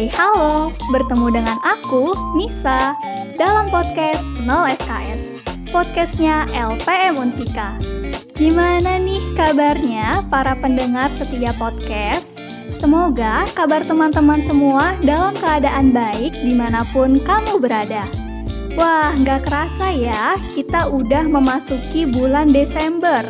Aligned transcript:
Hey 0.00 0.08
halo, 0.16 0.72
bertemu 0.88 1.28
dengan 1.28 1.60
aku, 1.60 2.16
Nisa, 2.32 2.96
dalam 3.36 3.68
podcast 3.68 4.24
0 4.48 4.48
SKS, 4.80 5.44
podcastnya 5.68 6.48
LPM 6.56 7.20
Unsika. 7.20 7.76
Gimana 8.32 8.96
nih 8.96 9.20
kabarnya 9.36 10.24
para 10.32 10.56
pendengar 10.56 11.12
setiap 11.12 11.52
podcast? 11.60 12.40
Semoga 12.80 13.44
kabar 13.52 13.84
teman-teman 13.84 14.40
semua 14.40 14.96
dalam 15.04 15.36
keadaan 15.36 15.92
baik 15.92 16.32
di 16.32 16.56
mana 16.56 16.80
pun 16.96 17.20
kamu 17.20 17.60
berada. 17.60 18.08
Wah, 18.80 19.12
nggak 19.20 19.52
kerasa 19.52 19.92
ya, 19.92 20.40
kita 20.56 20.88
udah 20.96 21.28
memasuki 21.28 22.08
bulan 22.08 22.48
Desember, 22.48 23.20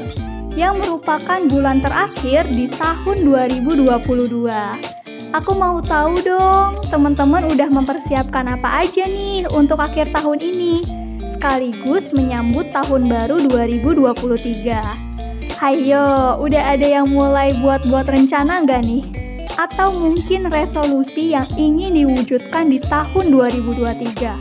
yang 0.55 0.79
merupakan 0.79 1.43
bulan 1.51 1.83
terakhir 1.83 2.47
di 2.55 2.71
tahun 2.71 3.27
2022. 3.27 5.00
Aku 5.31 5.55
mau 5.55 5.79
tahu 5.79 6.19
dong, 6.27 6.83
teman-teman 6.91 7.47
udah 7.55 7.71
mempersiapkan 7.71 8.51
apa 8.51 8.83
aja 8.83 9.07
nih 9.07 9.47
untuk 9.55 9.79
akhir 9.79 10.11
tahun 10.11 10.43
ini, 10.43 10.83
sekaligus 11.23 12.11
menyambut 12.11 12.75
tahun 12.75 13.07
baru 13.07 13.39
2023. 13.47 15.55
Hayo, 15.55 16.35
udah 16.35 16.75
ada 16.75 16.83
yang 16.83 17.15
mulai 17.15 17.55
buat-buat 17.63 18.11
rencana 18.11 18.67
nggak 18.67 18.83
nih? 18.83 19.07
Atau 19.55 19.95
mungkin 19.95 20.51
resolusi 20.51 21.31
yang 21.31 21.47
ingin 21.55 21.95
diwujudkan 21.95 22.67
di 22.67 22.83
tahun 22.83 23.31
2023? 23.31 24.35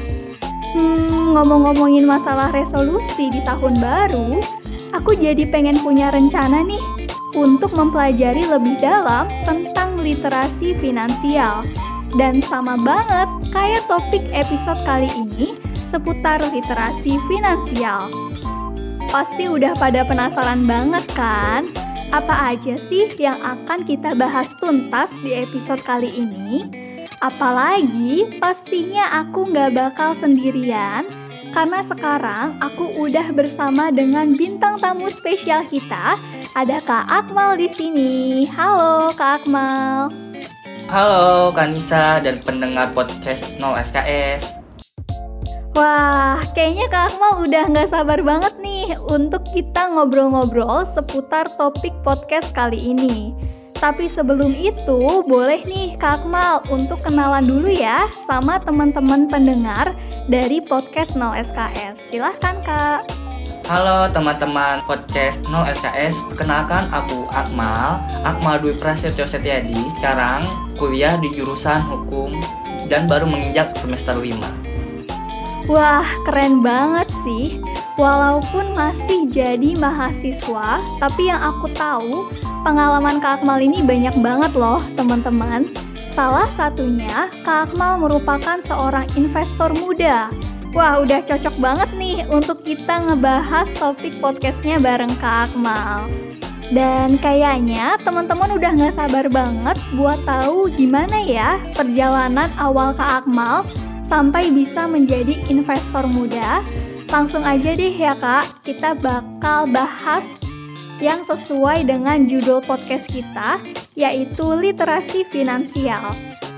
Hmm, 0.74 1.38
ngomong-ngomongin 1.38 2.10
masalah 2.10 2.50
resolusi 2.50 3.30
di 3.30 3.46
tahun 3.46 3.78
baru, 3.78 4.42
aku 4.98 5.14
jadi 5.22 5.46
pengen 5.54 5.78
punya 5.86 6.10
rencana 6.10 6.66
nih 6.66 6.82
untuk 7.38 7.78
mempelajari 7.78 8.50
lebih 8.50 8.74
dalam 8.82 9.30
tentang 9.46 9.69
literasi 10.10 10.74
finansial. 10.82 11.70
Dan 12.18 12.42
sama 12.42 12.74
banget 12.82 13.30
kayak 13.54 13.86
topik 13.86 14.26
episode 14.34 14.82
kali 14.82 15.06
ini 15.14 15.62
seputar 15.78 16.42
literasi 16.42 17.22
finansial. 17.30 18.10
Pasti 19.14 19.46
udah 19.46 19.78
pada 19.78 20.02
penasaran 20.06 20.66
banget 20.66 21.06
kan? 21.14 21.70
Apa 22.10 22.58
aja 22.58 22.82
sih 22.82 23.14
yang 23.22 23.38
akan 23.38 23.86
kita 23.86 24.18
bahas 24.18 24.50
tuntas 24.58 25.14
di 25.22 25.38
episode 25.38 25.86
kali 25.86 26.10
ini? 26.10 26.66
Apalagi 27.22 28.42
pastinya 28.42 29.22
aku 29.22 29.54
nggak 29.54 29.78
bakal 29.78 30.18
sendirian 30.18 31.06
karena 31.50 31.82
sekarang 31.82 32.62
aku 32.62 32.94
udah 33.02 33.34
bersama 33.34 33.90
dengan 33.90 34.38
bintang 34.38 34.78
tamu 34.78 35.10
spesial 35.10 35.66
kita. 35.68 36.18
Ada 36.54 36.82
Kak 36.82 37.06
Akmal 37.10 37.58
di 37.58 37.70
sini. 37.70 38.46
Halo 38.54 39.14
Kak 39.14 39.44
Akmal. 39.44 40.14
Halo 40.90 41.54
Kanisa 41.54 42.18
dan 42.22 42.42
pendengar 42.42 42.90
podcast 42.98 43.46
0 43.62 43.78
SKS. 43.78 44.58
Wah, 45.78 46.42
kayaknya 46.58 46.90
Kak 46.90 47.14
Akmal 47.14 47.46
udah 47.46 47.64
nggak 47.70 47.90
sabar 47.94 48.20
banget 48.22 48.54
nih 48.62 48.98
untuk 49.10 49.46
kita 49.54 49.90
ngobrol-ngobrol 49.94 50.86
seputar 50.86 51.46
topik 51.58 51.94
podcast 52.02 52.50
kali 52.54 52.78
ini. 52.78 53.34
Tapi 53.80 54.12
sebelum 54.12 54.52
itu, 54.60 55.24
boleh 55.24 55.64
nih 55.64 55.96
Kak 55.96 56.28
Akmal 56.28 56.60
untuk 56.68 57.00
kenalan 57.00 57.48
dulu 57.48 57.72
ya 57.72 58.12
sama 58.28 58.60
teman-teman 58.60 59.32
pendengar 59.32 59.96
dari 60.28 60.60
podcast 60.60 61.16
0 61.16 61.32
SKS. 61.40 62.12
Silahkan 62.12 62.60
Kak. 62.60 63.08
Halo 63.72 64.12
teman-teman 64.12 64.84
podcast 64.84 65.48
0 65.48 65.64
SKS, 65.72 66.12
perkenalkan 66.28 66.92
aku 66.92 67.32
Akmal, 67.32 68.04
Akmal 68.28 68.60
Dwi 68.60 68.76
Prasetyo 68.76 69.24
Setiadi, 69.24 69.80
sekarang 69.96 70.44
kuliah 70.76 71.16
di 71.16 71.32
jurusan 71.32 71.80
hukum 71.88 72.36
dan 72.92 73.08
baru 73.08 73.32
menginjak 73.32 73.80
semester 73.80 74.20
5. 74.20 75.72
Wah, 75.72 76.04
keren 76.28 76.60
banget 76.60 77.08
sih. 77.24 77.64
Walaupun 77.96 78.76
masih 78.76 79.32
jadi 79.32 79.76
mahasiswa, 79.80 80.84
tapi 81.00 81.32
yang 81.32 81.40
aku 81.40 81.72
tahu 81.76 82.28
Pengalaman 82.60 83.24
Kak 83.24 83.40
Akmal 83.40 83.64
ini 83.64 83.80
banyak 83.80 84.20
banget 84.20 84.52
loh 84.52 84.84
teman-teman. 85.00 85.64
Salah 86.12 86.52
satunya, 86.52 87.32
Kak 87.48 87.72
Akmal 87.72 88.04
merupakan 88.04 88.60
seorang 88.60 89.08
investor 89.16 89.72
muda. 89.80 90.28
Wah, 90.76 91.00
udah 91.00 91.24
cocok 91.24 91.56
banget 91.56 91.90
nih 91.96 92.28
untuk 92.28 92.68
kita 92.68 93.08
ngebahas 93.08 93.72
topik 93.80 94.12
podcastnya 94.20 94.76
bareng 94.76 95.16
Kak 95.24 95.56
Akmal. 95.56 96.12
Dan 96.70 97.16
kayaknya 97.24 97.96
teman-teman 98.04 98.52
udah 98.52 98.72
gak 98.76 98.96
sabar 99.00 99.26
banget 99.32 99.80
buat 99.96 100.20
tahu 100.28 100.70
gimana 100.76 101.16
ya 101.24 101.58
perjalanan 101.74 102.52
awal 102.60 102.92
Kak 102.92 103.24
Akmal 103.24 103.64
sampai 104.04 104.52
bisa 104.52 104.84
menjadi 104.84 105.40
investor 105.48 106.04
muda. 106.12 106.60
Langsung 107.10 107.42
aja 107.42 107.74
deh 107.74 107.90
ya 107.90 108.14
kak, 108.14 108.46
kita 108.62 108.94
bakal 108.94 109.66
bahas 109.66 110.38
yang 111.00 111.24
sesuai 111.24 111.88
dengan 111.88 112.28
judul 112.28 112.60
podcast 112.64 113.08
kita, 113.08 113.64
yaitu 113.96 114.46
literasi 114.56 115.24
finansial. 115.24 116.12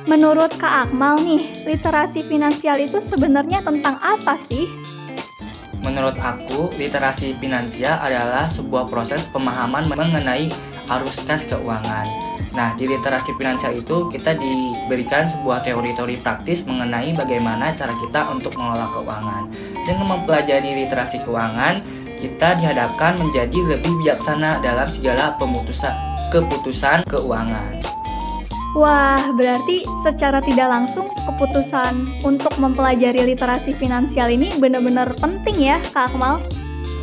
Menurut 0.10 0.50
Kak 0.58 0.90
Akmal 0.90 1.22
nih, 1.22 1.62
literasi 1.70 2.26
finansial 2.26 2.82
itu 2.82 2.98
sebenarnya 2.98 3.62
tentang 3.62 4.02
apa 4.02 4.34
sih? 4.50 4.66
Menurut 5.86 6.18
aku, 6.18 6.74
literasi 6.78 7.38
finansial 7.38 8.02
adalah 8.02 8.50
sebuah 8.50 8.90
proses 8.90 9.30
pemahaman 9.30 9.86
mengenai 9.90 10.50
arus 10.90 11.22
kas 11.26 11.46
keuangan. 11.46 12.32
Nah, 12.52 12.76
di 12.76 12.84
literasi 12.84 13.32
finansial 13.40 13.80
itu 13.80 14.12
kita 14.12 14.36
diberikan 14.36 15.24
sebuah 15.24 15.64
teori-teori 15.64 16.20
praktis 16.20 16.68
mengenai 16.68 17.16
bagaimana 17.16 17.72
cara 17.72 17.96
kita 17.96 18.28
untuk 18.28 18.60
mengelola 18.60 18.92
keuangan. 18.92 19.44
Dengan 19.88 20.06
mempelajari 20.18 20.84
literasi 20.84 21.24
keuangan, 21.24 21.80
kita 22.22 22.62
dihadapkan 22.62 23.18
menjadi 23.18 23.58
lebih 23.66 23.90
bijaksana 24.06 24.62
dalam 24.62 24.86
segala 24.94 25.34
pemutusan 25.42 26.12
keputusan 26.30 27.04
keuangan. 27.10 27.82
Wah, 28.72 29.36
berarti 29.36 29.84
secara 30.00 30.40
tidak 30.40 30.72
langsung 30.72 31.12
keputusan 31.28 32.24
untuk 32.24 32.56
mempelajari 32.56 33.36
literasi 33.36 33.76
finansial 33.76 34.32
ini 34.32 34.48
benar-benar 34.64 35.12
penting 35.20 35.60
ya, 35.60 35.84
Kak 35.92 36.16
Akmal? 36.16 36.40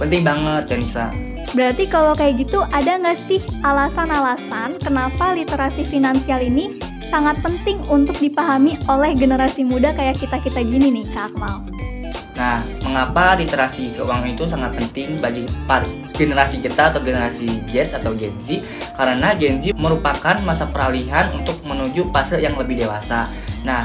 Penting 0.00 0.24
banget, 0.24 0.64
Denisa. 0.64 1.12
Berarti 1.52 1.84
kalau 1.84 2.16
kayak 2.16 2.40
gitu 2.40 2.64
ada 2.72 2.96
nggak 2.96 3.20
sih 3.20 3.44
alasan-alasan 3.60 4.80
kenapa 4.80 5.36
literasi 5.36 5.84
finansial 5.84 6.40
ini 6.40 6.76
sangat 7.04 7.40
penting 7.44 7.80
untuk 7.88 8.16
dipahami 8.16 8.76
oleh 8.88 9.12
generasi 9.16 9.64
muda 9.64 9.92
kayak 9.92 10.16
kita-kita 10.16 10.64
gini 10.64 10.88
nih, 10.88 11.06
Kak 11.12 11.36
Akmal? 11.36 11.68
Nah, 12.38 12.62
mengapa 12.86 13.34
literasi 13.34 13.98
keuangan 13.98 14.30
itu 14.30 14.46
sangat 14.46 14.78
penting 14.78 15.18
bagi 15.18 15.42
generasi 16.14 16.62
kita 16.62 16.94
atau 16.94 17.02
generasi 17.02 17.50
Z 17.66 17.90
atau 17.98 18.14
Gen 18.14 18.38
Z? 18.38 18.62
Karena 18.94 19.34
Gen 19.34 19.58
Z 19.58 19.74
merupakan 19.74 20.38
masa 20.46 20.70
peralihan 20.70 21.34
untuk 21.34 21.58
menuju 21.66 22.14
fase 22.14 22.38
yang 22.38 22.54
lebih 22.54 22.78
dewasa. 22.78 23.26
Nah, 23.66 23.82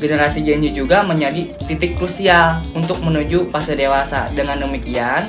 generasi 0.00 0.40
Gen 0.48 0.64
Z 0.64 0.72
juga 0.72 1.04
menjadi 1.04 1.52
titik 1.68 2.00
krusial 2.00 2.64
untuk 2.72 3.04
menuju 3.04 3.52
fase 3.52 3.76
dewasa. 3.76 4.32
Dengan 4.32 4.64
demikian, 4.64 5.28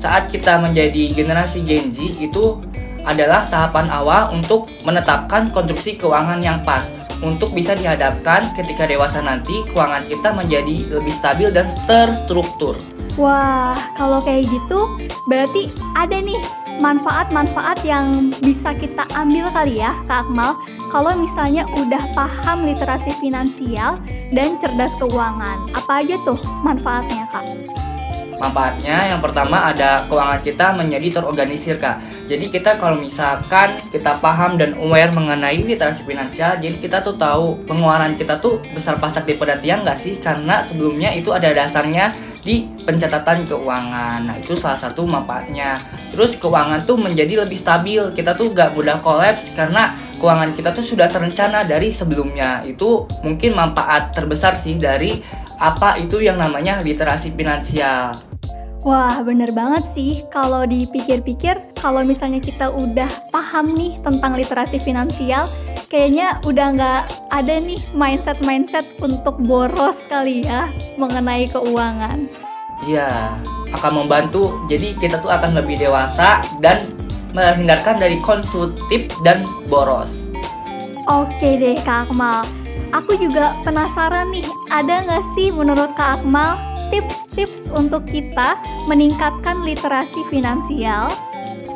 saat 0.00 0.32
kita 0.32 0.56
menjadi 0.56 1.12
generasi 1.12 1.60
Gen 1.68 1.92
Z 1.92 2.16
itu 2.16 2.64
adalah 3.04 3.44
tahapan 3.48 3.92
awal 3.92 4.32
untuk 4.32 4.72
menetapkan 4.88 5.52
konstruksi 5.52 6.00
keuangan 6.00 6.40
yang 6.40 6.64
pas 6.64 6.92
untuk 7.20 7.52
bisa 7.52 7.76
dihadapkan 7.76 8.52
ketika 8.56 8.88
dewasa 8.88 9.20
nanti 9.20 9.64
keuangan 9.72 10.04
kita 10.08 10.32
menjadi 10.32 10.76
lebih 11.00 11.14
stabil 11.14 11.48
dan 11.52 11.68
terstruktur. 11.84 12.76
Wah, 13.18 13.76
kalau 13.98 14.24
kayak 14.24 14.48
gitu 14.48 14.86
berarti 15.28 15.68
ada 15.98 16.16
nih 16.16 16.38
manfaat-manfaat 16.80 17.84
yang 17.84 18.32
bisa 18.40 18.72
kita 18.72 19.04
ambil 19.12 19.52
kali 19.52 19.78
ya 19.84 19.92
Kak 20.08 20.26
Akmal 20.26 20.56
kalau 20.88 21.12
misalnya 21.14 21.68
udah 21.76 22.02
paham 22.16 22.64
literasi 22.64 23.12
finansial 23.20 24.00
dan 24.32 24.56
cerdas 24.58 24.96
keuangan. 24.96 25.70
Apa 25.76 26.02
aja 26.02 26.16
tuh 26.24 26.40
manfaatnya 26.64 27.28
Kak? 27.28 27.44
Manfaatnya 28.40 29.12
yang 29.12 29.20
pertama 29.20 29.68
ada 29.68 30.08
keuangan 30.08 30.40
kita 30.40 30.72
menjadi 30.72 31.20
terorganisir 31.20 31.76
kak. 31.76 32.00
Jadi 32.24 32.48
kita 32.48 32.80
kalau 32.80 32.96
misalkan 32.96 33.84
kita 33.92 34.16
paham 34.16 34.56
dan 34.56 34.72
aware 34.80 35.12
mengenai 35.12 35.60
literasi 35.60 36.08
finansial, 36.08 36.56
jadi 36.56 36.72
kita 36.80 37.04
tuh 37.04 37.20
tahu 37.20 37.68
pengeluaran 37.68 38.16
kita 38.16 38.40
tuh 38.40 38.64
besar 38.72 38.96
pasak 38.96 39.28
daripada 39.28 39.60
tiang 39.60 39.84
nggak 39.84 39.98
sih? 40.00 40.16
Karena 40.16 40.64
sebelumnya 40.64 41.12
itu 41.12 41.36
ada 41.36 41.52
dasarnya 41.52 42.16
di 42.40 42.64
pencatatan 42.80 43.44
keuangan. 43.44 44.24
Nah 44.24 44.36
itu 44.40 44.56
salah 44.56 44.80
satu 44.80 45.04
manfaatnya. 45.04 45.76
Terus 46.08 46.40
keuangan 46.40 46.80
tuh 46.88 46.96
menjadi 46.96 47.44
lebih 47.44 47.60
stabil. 47.60 48.00
Kita 48.16 48.32
tuh 48.32 48.56
gak 48.56 48.72
mudah 48.72 49.04
kolaps 49.04 49.52
karena 49.52 49.92
keuangan 50.16 50.56
kita 50.56 50.72
tuh 50.72 50.84
sudah 50.84 51.12
terencana 51.12 51.68
dari 51.68 51.92
sebelumnya 51.92 52.64
itu 52.64 53.04
mungkin 53.20 53.52
manfaat 53.52 54.16
terbesar 54.16 54.56
sih 54.56 54.80
dari 54.80 55.20
apa 55.60 56.00
itu 56.00 56.24
yang 56.24 56.40
namanya 56.40 56.80
literasi 56.80 57.36
finansial 57.36 58.29
Wah, 58.80 59.20
bener 59.20 59.52
banget 59.52 59.84
sih. 59.92 60.24
Kalau 60.32 60.64
dipikir-pikir, 60.64 61.52
kalau 61.76 62.00
misalnya 62.00 62.40
kita 62.40 62.72
udah 62.72 63.08
paham 63.28 63.76
nih 63.76 64.00
tentang 64.00 64.32
literasi 64.32 64.80
finansial, 64.80 65.44
kayaknya 65.92 66.40
udah 66.48 66.66
nggak 66.72 67.02
ada 67.28 67.54
nih 67.60 67.76
mindset-mindset 67.92 68.88
untuk 69.04 69.36
boros 69.44 70.08
kali 70.08 70.48
ya 70.48 70.72
mengenai 70.96 71.44
keuangan. 71.52 72.24
Iya, 72.88 73.36
akan 73.76 73.92
membantu. 74.04 74.64
Jadi 74.64 74.96
kita 74.96 75.20
tuh 75.20 75.28
akan 75.28 75.60
lebih 75.60 75.76
dewasa 75.76 76.40
dan 76.64 76.88
menghindarkan 77.36 78.00
dari 78.00 78.16
konsumtif 78.24 79.12
dan 79.20 79.44
boros. 79.68 80.32
Oke 81.04 81.60
deh 81.60 81.76
Kak 81.84 82.08
Akmal. 82.08 82.59
Aku 82.90 83.14
juga 83.14 83.54
penasaran 83.62 84.34
nih, 84.34 84.42
ada 84.66 85.06
nggak 85.06 85.22
sih 85.38 85.54
menurut 85.54 85.94
Kak 85.94 86.18
Akmal 86.18 86.58
tips-tips 86.90 87.70
untuk 87.70 88.02
kita 88.02 88.58
meningkatkan 88.90 89.62
literasi 89.62 90.26
finansial? 90.26 91.14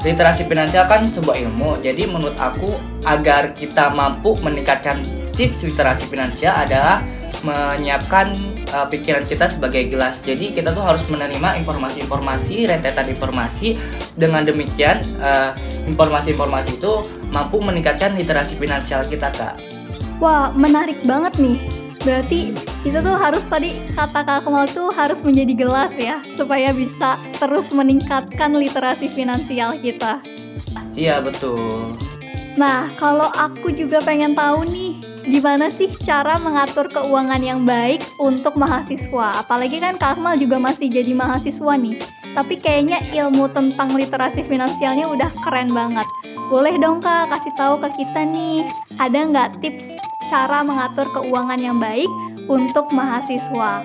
Literasi 0.02 0.42
finansial 0.50 0.90
kan 0.90 1.06
sebuah 1.06 1.38
ilmu, 1.38 1.78
jadi 1.86 2.10
menurut 2.10 2.34
aku 2.34 2.74
agar 3.06 3.54
kita 3.54 3.94
mampu 3.94 4.34
meningkatkan 4.42 5.06
tips 5.38 5.62
literasi 5.62 6.10
finansial 6.10 6.50
adalah 6.50 6.98
menyiapkan 7.46 8.34
uh, 8.74 8.90
pikiran 8.90 9.22
kita 9.22 9.46
sebagai 9.46 9.86
gelas. 9.86 10.26
Jadi 10.26 10.50
kita 10.50 10.74
tuh 10.74 10.82
harus 10.82 11.06
menerima 11.06 11.62
informasi-informasi, 11.62 12.66
rentetan 12.66 13.06
informasi. 13.06 13.78
Dengan 14.18 14.42
demikian, 14.42 15.06
uh, 15.22 15.54
informasi-informasi 15.86 16.82
itu 16.82 17.06
mampu 17.30 17.62
meningkatkan 17.62 18.18
literasi 18.18 18.58
finansial 18.58 19.06
kita, 19.06 19.30
Kak. 19.30 19.73
Wah, 20.22 20.54
menarik 20.54 21.02
banget 21.02 21.36
nih. 21.42 21.58
Berarti 22.04 22.52
kita 22.84 23.00
tuh 23.00 23.16
harus 23.16 23.48
tadi 23.48 23.80
kata 23.96 24.28
Kak 24.28 24.44
Kemal 24.44 24.68
tuh 24.68 24.92
harus 24.92 25.24
menjadi 25.24 25.56
gelas 25.56 25.96
ya 25.96 26.20
supaya 26.36 26.68
bisa 26.76 27.16
terus 27.40 27.72
meningkatkan 27.72 28.52
literasi 28.52 29.08
finansial 29.08 29.72
kita. 29.80 30.20
Iya 30.92 31.24
betul. 31.24 31.96
Nah, 32.54 32.86
kalau 33.00 33.26
aku 33.34 33.74
juga 33.74 33.98
pengen 33.98 34.38
tahu 34.38 34.62
nih, 34.70 35.02
gimana 35.26 35.72
sih 35.74 35.90
cara 36.06 36.38
mengatur 36.38 36.86
keuangan 36.86 37.42
yang 37.42 37.66
baik 37.66 38.04
untuk 38.22 38.54
mahasiswa? 38.54 39.42
Apalagi 39.42 39.82
kan 39.82 39.98
Kak 39.98 40.20
Akmal 40.20 40.38
juga 40.38 40.62
masih 40.62 40.86
jadi 40.86 41.10
mahasiswa 41.18 41.74
nih. 41.74 41.98
Tapi 42.36 42.54
kayaknya 42.62 43.02
ilmu 43.10 43.50
tentang 43.50 43.98
literasi 43.98 44.46
finansialnya 44.46 45.10
udah 45.10 45.34
keren 45.42 45.74
banget. 45.74 46.06
Boleh 46.44 46.76
dong 46.76 47.00
Kak 47.00 47.32
kasih 47.32 47.56
tahu 47.56 47.80
ke 47.80 47.88
kita 48.04 48.20
nih, 48.28 48.68
ada 49.00 49.16
nggak 49.16 49.64
tips 49.64 49.96
cara 50.28 50.60
mengatur 50.60 51.08
keuangan 51.16 51.56
yang 51.56 51.80
baik 51.80 52.08
untuk 52.52 52.92
mahasiswa. 52.92 53.80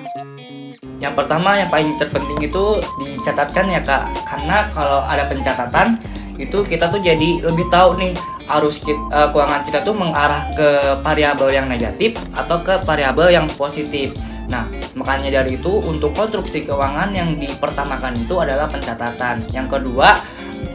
Yang 0.99 1.13
pertama 1.15 1.55
yang 1.55 1.71
paling 1.71 1.95
terpenting 1.95 2.35
itu 2.43 2.83
dicatatkan 2.99 3.71
ya 3.71 3.79
kak, 3.79 4.11
karena 4.27 4.67
kalau 4.75 4.99
ada 5.07 5.31
pencatatan 5.31 6.03
itu 6.35 6.59
kita 6.67 6.91
tuh 6.91 6.99
jadi 6.99 7.39
lebih 7.47 7.71
tahu 7.71 7.95
nih 7.95 8.11
arus 8.59 8.83
kita, 8.83 8.99
eh, 9.07 9.27
keuangan 9.31 9.63
kita 9.63 9.79
tuh 9.87 9.95
mengarah 9.95 10.43
ke 10.51 10.99
variabel 10.99 11.55
yang 11.55 11.71
negatif 11.71 12.19
atau 12.35 12.59
ke 12.59 12.75
variabel 12.83 13.31
yang 13.31 13.47
positif. 13.55 14.11
Nah, 14.51 14.67
makanya 14.97 15.39
dari 15.39 15.55
itu 15.55 15.79
untuk 15.79 16.11
konstruksi 16.11 16.67
keuangan 16.67 17.15
yang 17.15 17.31
dipertamakan 17.39 18.17
itu 18.19 18.35
adalah 18.35 18.65
pencatatan. 18.65 19.45
Yang 19.53 19.79
kedua, 19.79 20.17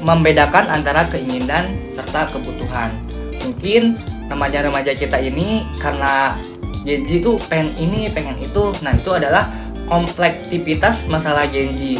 membedakan 0.04 0.68
antara 0.68 1.08
keinginan 1.08 1.80
serta 1.80 2.28
kebutuhan. 2.28 2.92
Mungkin 3.40 3.96
remaja-remaja 4.28 4.92
kita 4.92 5.16
ini 5.16 5.64
karena 5.80 6.36
Genji 6.84 7.24
tuh 7.24 7.40
pengen 7.48 7.72
ini, 7.80 8.12
pengen 8.12 8.36
itu. 8.44 8.68
Nah, 8.84 8.92
itu 8.92 9.08
adalah 9.08 9.48
komplektivitas 9.88 11.08
masalah 11.08 11.48
Genji. 11.48 11.96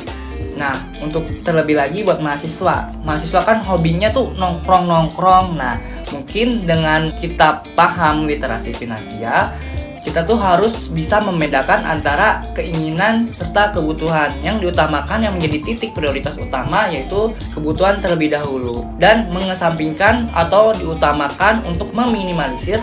Nah, 0.61 0.77
untuk 1.01 1.25
terlebih 1.41 1.81
lagi 1.81 2.05
buat 2.05 2.21
mahasiswa. 2.21 2.93
Mahasiswa 3.01 3.41
kan 3.41 3.65
hobinya 3.65 4.13
tuh 4.13 4.37
nongkrong-nongkrong. 4.37 5.57
Nah, 5.57 5.81
mungkin 6.13 6.69
dengan 6.69 7.09
kita 7.17 7.65
paham 7.73 8.29
literasi 8.29 8.77
finansial, 8.77 9.57
kita 10.05 10.21
tuh 10.29 10.37
harus 10.37 10.93
bisa 10.93 11.17
membedakan 11.19 11.81
antara 11.89 12.45
keinginan 12.53 13.25
serta 13.27 13.73
kebutuhan. 13.73 14.37
Yang 14.45 14.69
diutamakan 14.69 15.25
yang 15.25 15.33
menjadi 15.41 15.65
titik 15.65 15.97
prioritas 15.97 16.37
utama 16.37 16.93
yaitu 16.93 17.33
kebutuhan 17.57 18.05
terlebih 18.05 18.37
dahulu 18.37 18.85
dan 19.01 19.25
mengesampingkan 19.33 20.29
atau 20.37 20.77
diutamakan 20.77 21.65
untuk 21.65 21.89
meminimalisir 21.97 22.79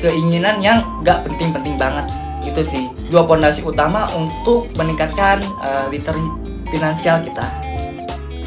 keinginan 0.00 0.64
yang 0.64 0.80
gak 1.04 1.20
penting-penting 1.28 1.76
banget. 1.76 2.08
Itu 2.42 2.64
sih 2.64 2.88
dua 3.12 3.28
pondasi 3.28 3.62
utama 3.62 4.08
untuk 4.16 4.72
meningkatkan 4.74 5.44
uh, 5.60 5.86
literasi 5.92 6.26
finansial 6.72 7.20
kita. 7.20 7.44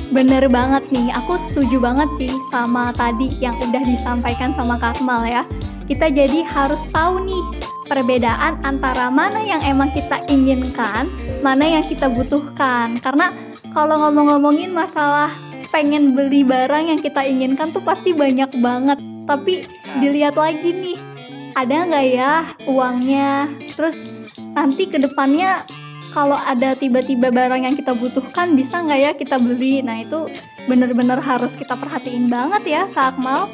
Bener 0.10 0.50
banget 0.50 0.86
nih, 0.90 1.14
aku 1.14 1.38
setuju 1.50 1.78
banget 1.82 2.10
sih 2.18 2.32
sama 2.50 2.94
tadi 2.94 3.30
yang 3.42 3.58
udah 3.58 3.84
disampaikan 3.86 4.54
sama 4.54 4.78
Kak 4.82 5.02
ya. 5.26 5.46
Kita 5.86 6.10
jadi 6.10 6.42
harus 6.46 6.86
tahu 6.94 7.26
nih 7.26 7.75
perbedaan 7.86 8.62
antara 8.66 9.08
mana 9.14 9.42
yang 9.46 9.62
emang 9.64 9.94
kita 9.94 10.26
inginkan, 10.28 11.10
mana 11.46 11.80
yang 11.80 11.86
kita 11.86 12.10
butuhkan. 12.10 13.00
Karena 13.00 13.32
kalau 13.72 14.02
ngomong-ngomongin 14.02 14.74
masalah 14.74 15.32
pengen 15.70 16.16
beli 16.16 16.42
barang 16.42 16.88
yang 16.90 17.00
kita 17.02 17.22
inginkan 17.24 17.72
tuh 17.72 17.84
pasti 17.86 18.12
banyak 18.12 18.50
banget. 18.60 19.00
Tapi 19.26 19.66
dilihat 20.02 20.38
lagi 20.38 20.70
nih, 20.70 20.98
ada 21.58 21.88
nggak 21.90 22.06
ya 22.14 22.34
uangnya? 22.70 23.50
Terus 23.74 23.98
nanti 24.54 24.86
ke 24.86 25.02
depannya 25.02 25.66
kalau 26.16 26.40
ada 26.48 26.78
tiba-tiba 26.78 27.28
barang 27.28 27.68
yang 27.68 27.76
kita 27.76 27.92
butuhkan 27.92 28.56
bisa 28.56 28.80
nggak 28.86 29.00
ya 29.02 29.12
kita 29.12 29.36
beli? 29.42 29.84
Nah 29.84 30.00
itu 30.00 30.32
bener-bener 30.66 31.20
harus 31.22 31.54
kita 31.54 31.76
perhatiin 31.76 32.32
banget 32.32 32.64
ya 32.66 32.82
Kak 32.94 33.18
Akmal. 33.18 33.52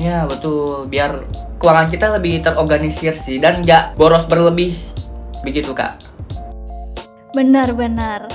Ya 0.00 0.24
betul, 0.24 0.88
biar 0.88 1.28
keuangan 1.60 1.92
kita 1.92 2.16
lebih 2.16 2.40
terorganisir 2.40 3.12
sih 3.12 3.36
dan 3.36 3.60
nggak 3.60 4.00
boros 4.00 4.24
berlebih. 4.24 4.72
Begitu 5.44 5.76
kak. 5.76 6.00
Benar-benar 7.36 8.26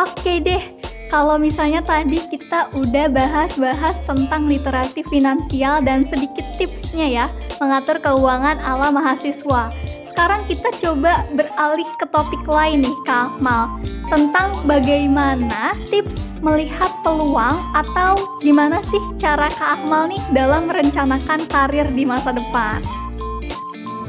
oke 0.00 0.32
deh 0.40 0.64
kalau 1.12 1.36
misalnya 1.36 1.82
tadi 1.82 2.22
kita 2.30 2.70
udah 2.72 3.10
bahas-bahas 3.10 4.00
tentang 4.06 4.46
literasi 4.46 5.04
finansial 5.10 5.82
dan 5.84 6.06
sedikit 6.06 6.46
tipsnya 6.56 7.06
ya 7.06 7.26
mengatur 7.60 8.00
keuangan 8.00 8.56
ala 8.62 8.88
mahasiswa 8.88 9.74
sekarang 10.10 10.42
kita 10.50 10.68
coba 10.82 11.22
beralih 11.38 11.86
ke 11.94 12.06
topik 12.10 12.42
lain 12.50 12.82
nih 12.82 12.96
Kak 13.06 13.38
Akmal 13.38 13.78
tentang 14.10 14.50
bagaimana 14.66 15.78
tips 15.86 16.34
melihat 16.42 16.90
peluang 17.06 17.62
atau 17.78 18.18
gimana 18.42 18.82
sih 18.82 18.98
cara 19.22 19.46
Kak 19.54 19.80
Akmal 19.80 20.10
nih 20.10 20.22
dalam 20.34 20.66
merencanakan 20.66 21.46
karir 21.46 21.86
di 21.94 22.02
masa 22.02 22.34
depan. 22.34 22.82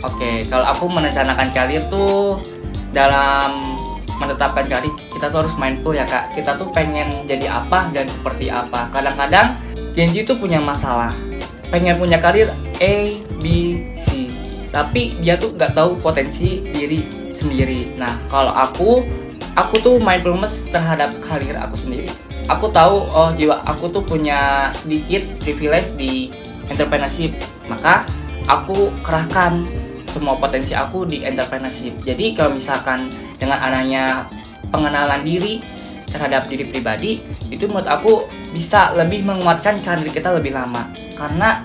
Oke, 0.01 0.49
kalau 0.49 0.65
aku 0.65 0.89
merencanakan 0.89 1.53
karir 1.53 1.85
tuh 1.93 2.41
dalam 2.89 3.77
menetapkan 4.17 4.65
karir 4.65 4.93
kita 5.13 5.29
tuh 5.29 5.45
harus 5.45 5.53
mindful 5.61 5.93
ya 5.93 6.05
kak. 6.09 6.33
Kita 6.33 6.57
tuh 6.57 6.73
pengen 6.73 7.29
jadi 7.29 7.61
apa 7.61 7.93
dan 7.93 8.09
seperti 8.09 8.49
apa. 8.49 8.89
Kadang-kadang 8.89 9.57
Genji 9.93 10.25
tuh 10.25 10.39
punya 10.39 10.57
masalah, 10.57 11.13
pengen 11.69 11.99
punya 12.01 12.17
karir 12.17 12.49
A, 12.81 12.95
B, 13.43 13.45
tapi 14.71 15.15
dia 15.19 15.35
tuh 15.35 15.53
nggak 15.53 15.75
tahu 15.75 15.99
potensi 15.99 16.63
diri 16.71 17.05
sendiri. 17.35 17.95
Nah 17.99 18.11
kalau 18.31 18.55
aku 18.55 19.03
aku 19.59 19.75
tuh 19.83 19.95
mindfulness 19.99 20.71
terhadap 20.71 21.11
karir 21.21 21.59
aku 21.59 21.75
sendiri. 21.75 22.09
Aku 22.47 22.71
tahu 22.71 23.05
oh 23.11 23.29
jiwa 23.35 23.61
aku 23.67 23.91
tuh 23.91 24.03
punya 24.03 24.71
sedikit 24.73 25.21
privilege 25.43 25.93
di 25.99 26.31
entrepreneurship. 26.71 27.35
Maka 27.67 28.07
aku 28.47 28.89
kerahkan 29.03 29.67
semua 30.11 30.35
potensi 30.39 30.75
aku 30.75 31.07
di 31.07 31.23
entrepreneurship. 31.23 31.95
Jadi 32.03 32.35
kalau 32.35 32.55
misalkan 32.55 33.11
dengan 33.39 33.59
adanya 33.59 34.27
pengenalan 34.71 35.23
diri 35.23 35.63
terhadap 36.11 36.47
diri 36.51 36.67
pribadi 36.67 37.23
itu 37.47 37.67
menurut 37.71 37.87
aku 37.87 38.27
bisa 38.51 38.91
lebih 38.91 39.23
menguatkan 39.23 39.79
karir 39.79 40.07
kita 40.11 40.31
lebih 40.35 40.51
lama. 40.51 40.91
Karena 41.15 41.63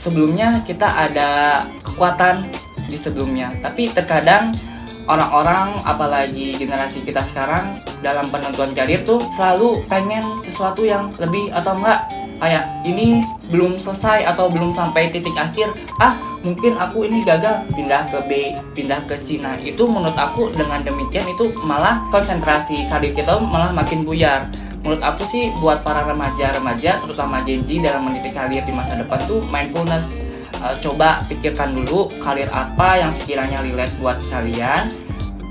sebelumnya 0.00 0.64
kita 0.64 0.88
ada 0.88 1.62
kekuatan 1.84 2.48
di 2.88 2.96
sebelumnya. 2.96 3.52
Tapi 3.60 3.92
terkadang 3.92 4.56
orang-orang 5.04 5.84
apalagi 5.84 6.56
generasi 6.56 7.04
kita 7.04 7.20
sekarang 7.20 7.84
dalam 8.00 8.32
penentuan 8.32 8.72
karir 8.72 9.04
tuh 9.04 9.20
selalu 9.36 9.84
pengen 9.92 10.40
sesuatu 10.40 10.80
yang 10.80 11.12
lebih 11.20 11.52
atau 11.52 11.76
enggak. 11.76 12.08
Kayak 12.40 12.72
ini 12.88 13.20
belum 13.52 13.76
selesai 13.76 14.24
atau 14.24 14.48
belum 14.48 14.72
sampai 14.72 15.12
titik 15.12 15.36
akhir. 15.36 15.76
Ah 16.00 16.16
mungkin 16.40 16.80
aku 16.80 17.04
ini 17.04 17.20
gagal. 17.20 17.68
Pindah 17.76 18.08
ke 18.08 18.18
B 18.24 18.32
pindah 18.72 19.04
ke 19.04 19.12
C. 19.20 19.36
Nah 19.36 19.60
itu 19.60 19.84
menurut 19.84 20.16
aku 20.16 20.48
dengan 20.56 20.80
demikian 20.80 21.28
itu 21.28 21.52
malah 21.60 22.00
konsentrasi 22.08 22.88
karir 22.88 23.12
kita 23.12 23.36
malah 23.36 23.76
makin 23.76 24.08
buyar 24.08 24.48
menurut 24.80 25.02
aku 25.04 25.22
sih 25.28 25.52
buat 25.60 25.84
para 25.84 26.08
remaja-remaja 26.08 27.04
terutama 27.04 27.44
Gen 27.44 27.64
Z 27.68 27.84
dalam 27.84 28.08
mendidik 28.08 28.32
karir 28.32 28.64
di 28.64 28.72
masa 28.72 28.96
depan 28.96 29.20
tuh 29.28 29.44
mindfulness 29.44 30.16
uh, 30.60 30.76
coba 30.78 31.20
pikirkan 31.26 31.76
dulu 31.76 32.12
karir 32.20 32.48
apa 32.52 33.00
yang 33.00 33.12
sekiranya 33.12 33.64
relate 33.64 33.92
buat 33.98 34.20
kalian. 34.28 34.92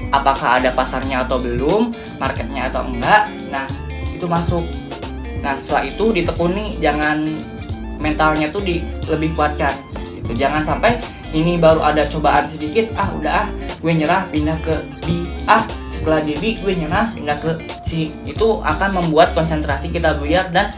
Apakah 0.09 0.57
ada 0.57 0.74
pasarnya 0.74 1.21
atau 1.27 1.38
belum 1.38 1.93
marketnya 2.17 2.74
atau 2.74 2.81
enggak. 2.81 3.29
Nah 3.53 3.69
itu 4.09 4.25
masuk. 4.25 4.65
Nah 5.45 5.53
setelah 5.53 5.86
itu 5.86 6.09
ditekuni 6.09 6.81
jangan 6.81 7.38
mentalnya 8.01 8.50
tuh 8.50 8.65
di 8.65 8.81
lebih 9.05 9.38
kuatkan. 9.38 9.75
Gitu. 9.93 10.33
Jangan 10.33 10.65
sampai 10.65 10.98
ini 11.29 11.62
baru 11.62 11.86
ada 11.86 12.09
cobaan 12.09 12.50
sedikit 12.50 12.89
ah 12.98 13.09
udah 13.13 13.45
ah 13.45 13.48
gue 13.79 13.91
nyerah 13.93 14.25
pindah 14.33 14.57
ke 14.65 14.74
B 15.05 15.29
ah 15.45 15.62
setelah 16.09 16.25
di 16.25 16.41
B 16.41 16.57
gue 16.57 16.73
nyerah 16.73 17.13
pindah 17.13 17.37
ke 17.37 17.51
C 17.85 18.09
itu 18.25 18.47
akan 18.65 18.97
membuat 18.97 19.37
konsentrasi 19.37 19.93
kita 19.93 20.17
buyar 20.17 20.49
dan 20.49 20.73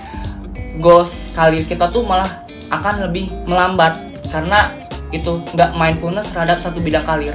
goals 0.83 1.31
karir 1.31 1.63
kita 1.63 1.88
tuh 1.88 2.03
malah 2.03 2.43
akan 2.67 3.07
lebih 3.07 3.31
melambat. 3.47 3.95
Karena 4.27 4.67
itu 5.15 5.39
nggak 5.55 5.71
mindfulness 5.79 6.35
terhadap 6.35 6.59
satu 6.59 6.83
bidang 6.83 7.07
karir. 7.07 7.31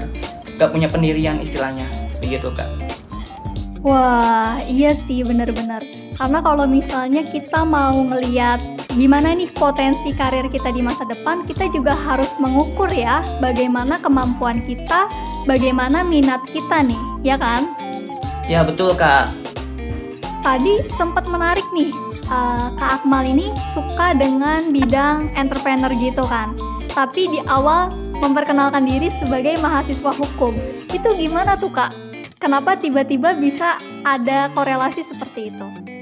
Nggak 0.60 0.76
punya 0.76 0.92
pendirian 0.92 1.40
istilahnya. 1.40 1.88
Begitu 2.20 2.52
kak. 2.52 2.68
Wah, 3.80 4.60
iya 4.68 4.92
sih 4.92 5.24
bener-bener. 5.24 5.80
Karena 6.16 6.40
kalau 6.40 6.64
misalnya 6.64 7.20
kita 7.28 7.60
mau 7.68 7.92
ngeliat 7.92 8.64
gimana 8.96 9.36
nih 9.36 9.52
potensi 9.52 10.16
karir 10.16 10.48
kita 10.48 10.72
di 10.72 10.80
masa 10.80 11.04
depan, 11.04 11.44
kita 11.44 11.68
juga 11.68 11.92
harus 11.92 12.32
mengukur 12.40 12.88
ya 12.88 13.20
bagaimana 13.44 14.00
kemampuan 14.00 14.56
kita, 14.64 15.12
bagaimana 15.44 16.00
minat 16.00 16.40
kita 16.48 16.88
nih, 16.88 17.00
ya 17.20 17.36
kan? 17.36 17.68
Ya 18.48 18.64
betul 18.64 18.96
kak. 18.96 19.28
Tadi 20.40 20.88
sempat 20.96 21.28
menarik 21.28 21.68
nih, 21.76 21.92
uh, 22.32 22.72
Kak 22.80 23.02
Akmal 23.02 23.28
ini 23.28 23.52
suka 23.76 24.16
dengan 24.16 24.72
bidang 24.72 25.28
entrepreneur 25.36 25.92
gitu 26.00 26.24
kan. 26.24 26.56
Tapi 26.96 27.28
di 27.28 27.40
awal 27.44 27.92
memperkenalkan 28.24 28.88
diri 28.88 29.12
sebagai 29.12 29.60
mahasiswa 29.60 30.16
hukum. 30.16 30.56
Itu 30.88 31.12
gimana 31.12 31.60
tuh 31.60 31.68
Kak? 31.68 31.92
Kenapa 32.40 32.78
tiba-tiba 32.78 33.36
bisa 33.36 33.76
ada 34.06 34.48
korelasi 34.54 35.04
seperti 35.04 35.52
itu? 35.52 35.95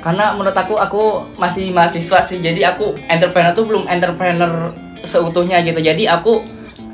Karena 0.00 0.34
menurut 0.36 0.54
aku 0.54 0.78
aku 0.78 1.02
masih 1.36 1.74
mahasiswa 1.74 2.22
sih, 2.22 2.38
jadi 2.38 2.74
aku 2.74 2.94
entrepreneur 3.10 3.52
tuh 3.56 3.66
belum 3.66 3.84
entrepreneur 3.90 4.70
seutuhnya 5.02 5.60
gitu. 5.66 5.78
Jadi 5.82 6.06
aku 6.06 6.42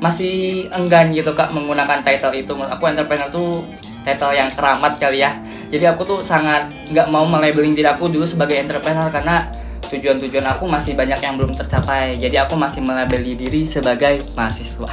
masih 0.01 0.67
enggan 0.75 1.13
gitu 1.15 1.31
kak 1.31 1.53
menggunakan 1.55 2.01
title 2.01 2.33
itu. 2.35 2.53
Aku 2.57 2.83
entrepreneur 2.89 3.29
tuh 3.29 3.63
title 4.03 4.33
yang 4.35 4.49
keramat 4.51 4.99
kali 4.99 5.23
ya. 5.23 5.37
Jadi 5.71 5.85
aku 5.87 6.03
tuh 6.03 6.19
sangat 6.19 6.69
nggak 6.91 7.07
mau 7.07 7.23
melabeling 7.23 7.73
diri 7.73 7.87
aku 7.87 8.11
dulu 8.11 8.27
sebagai 8.27 8.59
entrepreneur 8.59 9.07
karena 9.09 9.47
tujuan-tujuan 9.87 10.45
aku 10.57 10.65
masih 10.65 10.97
banyak 10.97 11.19
yang 11.21 11.37
belum 11.39 11.53
tercapai. 11.55 12.17
Jadi 12.17 12.35
aku 12.41 12.57
masih 12.57 12.81
melabeli 12.81 13.37
diri 13.37 13.69
sebagai 13.69 14.25
mahasiswa. 14.33 14.89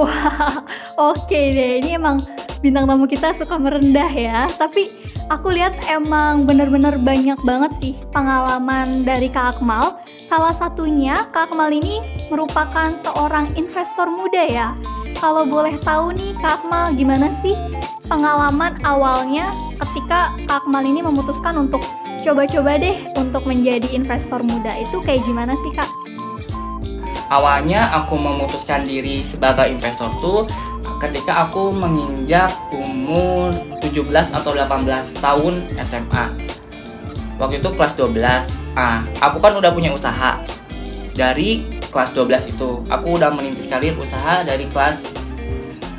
Wah, 0.00 0.64
oke 1.12 1.28
okay 1.28 1.52
deh. 1.52 1.72
Ini 1.84 2.00
emang 2.00 2.18
bintang 2.62 2.86
tamu 2.86 3.10
kita 3.10 3.34
suka 3.34 3.58
merendah 3.58 4.06
ya 4.06 4.46
tapi 4.54 4.86
aku 5.28 5.54
lihat 5.54 5.76
emang 5.86 6.48
bener-bener 6.48 6.98
banyak 6.98 7.38
banget 7.44 7.72
sih 7.78 7.94
pengalaman 8.10 9.06
dari 9.06 9.28
Kak 9.30 9.58
Akmal. 9.58 10.00
Salah 10.16 10.56
satunya 10.56 11.28
Kak 11.30 11.52
Akmal 11.52 11.70
ini 11.76 12.00
merupakan 12.32 12.96
seorang 12.96 13.52
investor 13.54 14.08
muda 14.08 14.42
ya. 14.48 14.68
Kalau 15.20 15.46
boleh 15.46 15.76
tahu 15.84 16.16
nih 16.16 16.32
Kak 16.40 16.64
Akmal 16.64 16.96
gimana 16.96 17.30
sih 17.44 17.54
pengalaman 18.08 18.80
awalnya 18.82 19.52
ketika 19.78 20.34
Kak 20.48 20.66
Akmal 20.66 20.82
ini 20.88 21.04
memutuskan 21.04 21.54
untuk 21.60 21.84
coba-coba 22.22 22.78
deh 22.80 22.96
untuk 23.14 23.44
menjadi 23.44 23.86
investor 23.92 24.40
muda? 24.42 24.72
Itu 24.80 25.04
kayak 25.04 25.22
gimana 25.28 25.54
sih 25.58 25.70
Kak? 25.76 25.90
Awalnya 27.32 27.88
aku 27.96 28.20
memutuskan 28.20 28.84
diri 28.84 29.24
sebagai 29.24 29.64
investor 29.72 30.12
tuh 30.20 30.44
ketika 31.02 31.50
aku 31.50 31.74
menginjak 31.74 32.54
umur 32.70 33.50
17 33.82 34.30
atau 34.30 34.54
18 34.54 34.86
tahun 35.18 35.54
SMA. 35.82 36.24
Waktu 37.42 37.58
itu 37.58 37.68
kelas 37.74 37.98
12. 37.98 38.54
Ah, 38.78 39.02
aku 39.18 39.42
kan 39.42 39.58
udah 39.58 39.74
punya 39.74 39.90
usaha. 39.90 40.38
Dari 41.12 41.82
kelas 41.90 42.14
12 42.14 42.54
itu, 42.54 42.86
aku 42.86 43.18
udah 43.18 43.34
merintis 43.34 43.66
karir 43.66 43.98
usaha 43.98 44.46
dari 44.46 44.70
kelas 44.70 45.10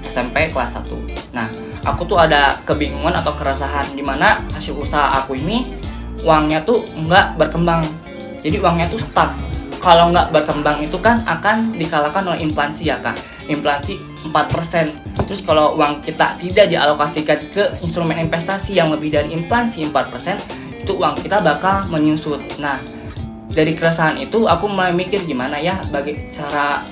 SMP 0.08 0.50
kelas 0.56 0.80
1. 0.80 1.36
Nah, 1.36 1.52
aku 1.84 2.08
tuh 2.08 2.18
ada 2.18 2.56
kebingungan 2.64 3.12
atau 3.12 3.36
keresahan 3.36 3.92
di 3.92 4.02
mana 4.02 4.40
hasil 4.56 4.74
usaha 4.74 5.20
aku 5.20 5.36
ini 5.36 5.76
uangnya 6.24 6.64
tuh 6.64 6.88
nggak 6.96 7.36
berkembang. 7.36 7.84
Jadi 8.40 8.56
uangnya 8.64 8.88
tuh 8.88 9.04
stuck. 9.04 9.36
Kalau 9.84 10.16
nggak 10.16 10.32
berkembang 10.32 10.80
itu 10.80 10.96
kan 11.04 11.20
akan 11.28 11.76
dikalahkan 11.76 12.24
oleh 12.24 12.40
inflasi 12.48 12.88
ya 12.88 13.04
kak 13.04 13.20
inflasi 13.52 14.00
4%. 14.24 15.28
Terus 15.28 15.44
kalau 15.44 15.76
uang 15.76 16.00
kita 16.00 16.40
tidak 16.40 16.72
dialokasikan 16.72 17.52
ke 17.52 17.64
instrumen 17.84 18.16
investasi 18.24 18.80
yang 18.80 18.96
lebih 18.96 19.12
dari 19.12 19.36
inflasi 19.36 19.84
4%, 19.84 20.88
itu 20.88 20.92
uang 20.96 21.20
kita 21.20 21.44
bakal 21.44 21.84
menyusut. 21.92 22.40
Nah, 22.64 22.80
dari 23.52 23.76
keresahan 23.76 24.24
itu 24.24 24.48
aku 24.48 24.72
mulai 24.72 24.96
mikir 24.96 25.28
gimana 25.28 25.60
ya 25.60 25.78
bagi 25.92 26.16
cara 26.32 26.88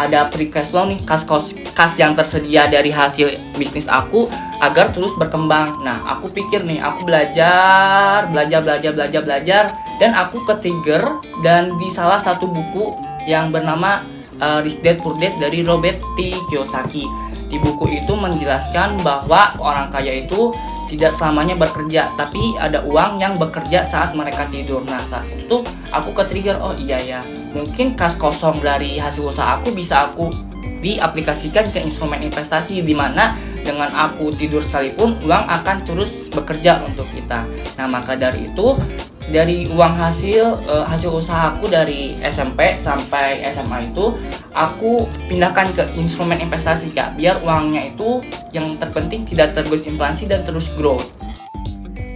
ada 0.00 0.32
free 0.32 0.48
cash 0.48 0.72
flow 0.72 0.88
nih 0.88 0.98
kas 1.04 1.22
kas 1.28 1.52
kas 1.76 2.00
yang 2.00 2.16
tersedia 2.16 2.64
dari 2.64 2.88
hasil 2.88 3.36
bisnis 3.60 3.84
aku 3.88 4.24
agar 4.64 4.88
terus 4.88 5.12
berkembang. 5.20 5.84
Nah, 5.84 6.00
aku 6.16 6.32
pikir 6.32 6.64
nih, 6.64 6.80
aku 6.80 7.04
belajar, 7.04 8.30
belajar, 8.30 8.60
belajar, 8.64 8.92
belajar, 8.94 9.22
belajar, 9.26 9.64
dan 10.00 10.16
aku 10.16 10.44
ke 10.44 10.54
trigger 10.62 11.20
dan 11.44 11.76
di 11.76 11.88
salah 11.92 12.20
satu 12.20 12.48
buku 12.48 12.96
yang 13.26 13.50
bernama 13.50 14.04
uh, 14.42 14.58
Rich 14.62 14.82
Dad 14.82 14.98
Poor 15.02 15.18
Dad 15.18 15.36
dari 15.38 15.62
Robert 15.62 15.98
T. 16.18 16.36
Kiyosaki. 16.50 17.04
Di 17.52 17.60
buku 17.60 17.84
itu 17.92 18.16
menjelaskan 18.16 19.04
bahwa 19.04 19.60
orang 19.60 19.92
kaya 19.92 20.24
itu 20.24 20.56
tidak 20.88 21.12
selamanya 21.16 21.56
bekerja, 21.56 22.12
tapi 22.16 22.56
ada 22.60 22.84
uang 22.84 23.20
yang 23.20 23.36
bekerja 23.40 23.80
saat 23.84 24.12
mereka 24.12 24.48
tidur. 24.48 24.84
Nah, 24.84 25.00
saat 25.04 25.28
itu 25.32 25.64
aku 25.88 26.16
ke 26.16 26.24
trigger, 26.28 26.60
oh 26.60 26.76
iya 26.76 27.00
ya, 27.00 27.20
mungkin 27.52 27.96
kas 27.96 28.16
kosong 28.16 28.60
dari 28.60 29.00
hasil 29.00 29.28
usaha 29.28 29.56
aku 29.56 29.72
bisa 29.72 30.08
aku 30.08 30.28
diaplikasikan 30.84 31.70
ke 31.70 31.78
instrumen 31.80 32.20
investasi 32.26 32.82
di 32.82 32.92
mana 32.92 33.38
dengan 33.62 33.88
aku 33.94 34.34
tidur 34.34 34.60
sekalipun 34.60 35.22
uang 35.22 35.44
akan 35.48 35.76
terus 35.86 36.28
bekerja 36.28 36.82
untuk 36.84 37.08
kita. 37.14 37.46
Nah, 37.80 37.86
maka 37.88 38.18
dari 38.18 38.52
itu 38.52 38.76
dari 39.30 39.68
uang 39.70 39.94
hasil 39.94 40.66
uh, 40.66 40.84
hasil 40.88 41.14
usahaku 41.14 41.70
dari 41.70 42.18
SMP 42.24 42.80
sampai 42.80 43.38
SMA 43.54 43.92
itu 43.94 44.18
aku 44.50 45.06
pindahkan 45.30 45.70
ke 45.70 45.84
instrumen 45.94 46.42
investasi 46.42 46.90
kak 46.90 47.14
biar 47.14 47.38
uangnya 47.46 47.94
itu 47.94 48.24
yang 48.50 48.74
terpenting 48.80 49.22
tidak 49.22 49.54
tergerus 49.54 49.86
inflasi 49.86 50.26
dan 50.26 50.42
terus 50.42 50.72
growth. 50.74 51.06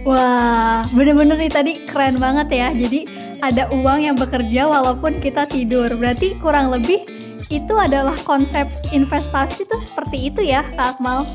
Wah, 0.07 0.87
bener-bener 0.95 1.35
nih 1.35 1.51
tadi 1.51 1.73
keren 1.83 2.15
banget 2.15 2.47
ya. 2.47 2.67
Jadi 2.71 3.11
ada 3.43 3.67
uang 3.75 4.07
yang 4.07 4.15
bekerja 4.15 4.63
walaupun 4.63 5.19
kita 5.19 5.43
tidur. 5.51 5.91
Berarti 5.99 6.39
kurang 6.39 6.71
lebih 6.71 7.03
itu 7.51 7.75
adalah 7.75 8.15
konsep 8.23 8.71
investasi 8.95 9.67
tuh 9.67 9.79
seperti 9.83 10.31
itu 10.31 10.47
ya, 10.47 10.63
Kak 10.79 10.95
Akmal? 10.95 11.27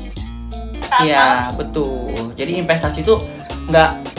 Iya, 1.05 1.53
betul. 1.53 2.33
Jadi 2.33 2.65
investasi 2.65 3.05
itu 3.05 3.17
nggak 3.69 4.12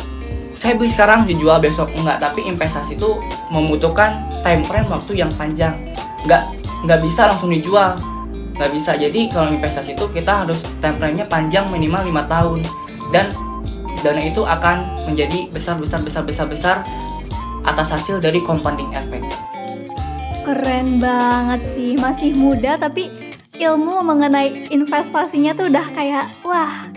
saya 0.64 0.80
beli 0.80 0.88
sekarang 0.88 1.28
dijual 1.28 1.60
besok. 1.60 1.92
Enggak 1.92 2.24
tapi 2.24 2.48
investasi 2.48 2.96
itu 2.96 3.20
membutuhkan 3.52 4.32
time 4.40 4.64
frame 4.64 4.88
waktu 4.88 5.20
yang 5.20 5.28
panjang. 5.36 5.76
Nggak 6.24 6.40
nggak 6.88 7.04
bisa 7.04 7.28
langsung 7.28 7.52
dijual. 7.52 7.92
Nggak 8.56 8.70
bisa. 8.72 8.96
Jadi 8.96 9.28
kalau 9.28 9.52
investasi 9.52 9.92
itu 9.92 10.08
kita 10.08 10.32
harus 10.32 10.64
time 10.80 10.96
frame-nya 10.96 11.28
panjang 11.28 11.68
minimal 11.68 12.08
lima 12.08 12.24
tahun. 12.24 12.64
Dan 13.12 13.28
dana 14.00 14.24
itu 14.24 14.40
akan 14.40 15.04
menjadi 15.04 15.52
besar 15.52 15.76
besar 15.76 16.00
besar 16.00 16.24
besar 16.24 16.48
besar 16.48 16.76
atas 17.68 17.92
hasil 17.92 18.24
dari 18.24 18.40
compounding 18.40 18.96
effect. 18.96 19.28
Keren 20.48 20.96
banget 20.96 21.60
sih. 21.76 22.00
Masih 22.00 22.32
muda 22.32 22.80
tapi 22.80 23.12
ilmu 23.60 24.00
mengenai 24.00 24.72
investasinya 24.72 25.52
tuh 25.52 25.68
udah 25.68 25.86
kayak 25.92 26.32
wah 26.40 26.88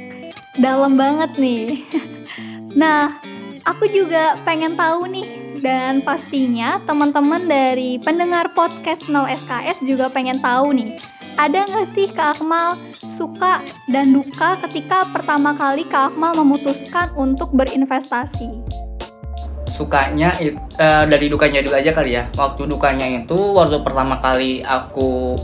dalam 0.55 0.95
banget 0.95 1.35
nih. 1.35 1.83
Nah 2.77 3.09
Aku 3.67 3.83
juga 3.91 4.39
pengen 4.47 4.79
tahu 4.79 5.11
nih 5.11 5.59
dan 5.59 5.99
pastinya 5.99 6.79
teman-teman 6.87 7.51
dari 7.51 7.99
pendengar 7.99 8.55
podcast 8.55 9.11
0 9.11 9.27
SKS 9.27 9.83
juga 9.83 10.07
pengen 10.07 10.39
tahu 10.39 10.71
nih. 10.71 10.95
Ada 11.35 11.67
nggak 11.67 11.87
sih 11.91 12.07
Kak 12.15 12.39
Akmal 12.39 12.79
suka 13.11 13.59
dan 13.91 14.15
duka 14.15 14.55
ketika 14.63 15.03
pertama 15.11 15.51
kali 15.51 15.83
Kak 15.83 16.15
Akmal 16.15 16.39
memutuskan 16.39 17.11
untuk 17.19 17.51
berinvestasi? 17.51 18.47
Sukanya 19.67 20.31
uh, 20.79 21.03
dari 21.03 21.27
dukanya 21.27 21.59
dulu 21.59 21.75
aja 21.75 21.91
kali 21.91 22.15
ya. 22.15 22.23
Waktu 22.39 22.71
dukanya 22.71 23.03
itu 23.03 23.35
waktu 23.35 23.83
pertama 23.83 24.15
kali 24.23 24.63
aku 24.63 25.35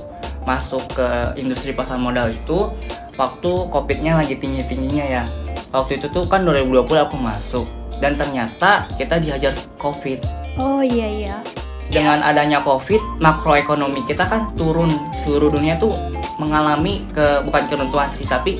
masuk 0.48 0.96
ke 0.96 1.36
industri 1.36 1.76
pasar 1.76 2.00
modal 2.00 2.32
itu 2.32 2.72
waktu 3.20 3.52
covidnya 3.68 4.16
lagi 4.16 4.40
tinggi-tingginya 4.40 5.06
ya. 5.12 5.24
Waktu 5.76 6.00
itu 6.00 6.08
tuh 6.08 6.24
kan 6.24 6.48
2020 6.48 6.88
aku 7.04 7.20
masuk 7.20 7.83
dan 8.04 8.20
ternyata 8.20 8.84
kita 9.00 9.16
dihajar 9.24 9.56
covid 9.80 10.20
oh 10.60 10.84
iya 10.84 11.08
iya 11.08 11.38
dengan 11.94 12.26
adanya 12.26 12.66
COVID, 12.66 13.22
makroekonomi 13.22 14.02
kita 14.10 14.26
kan 14.26 14.50
turun. 14.58 14.90
Seluruh 15.22 15.54
dunia 15.54 15.78
tuh 15.78 15.94
mengalami 16.42 17.06
ke 17.14 17.46
bukan 17.46 17.70
keruntuhan 17.70 18.10
sih, 18.10 18.26
tapi 18.26 18.58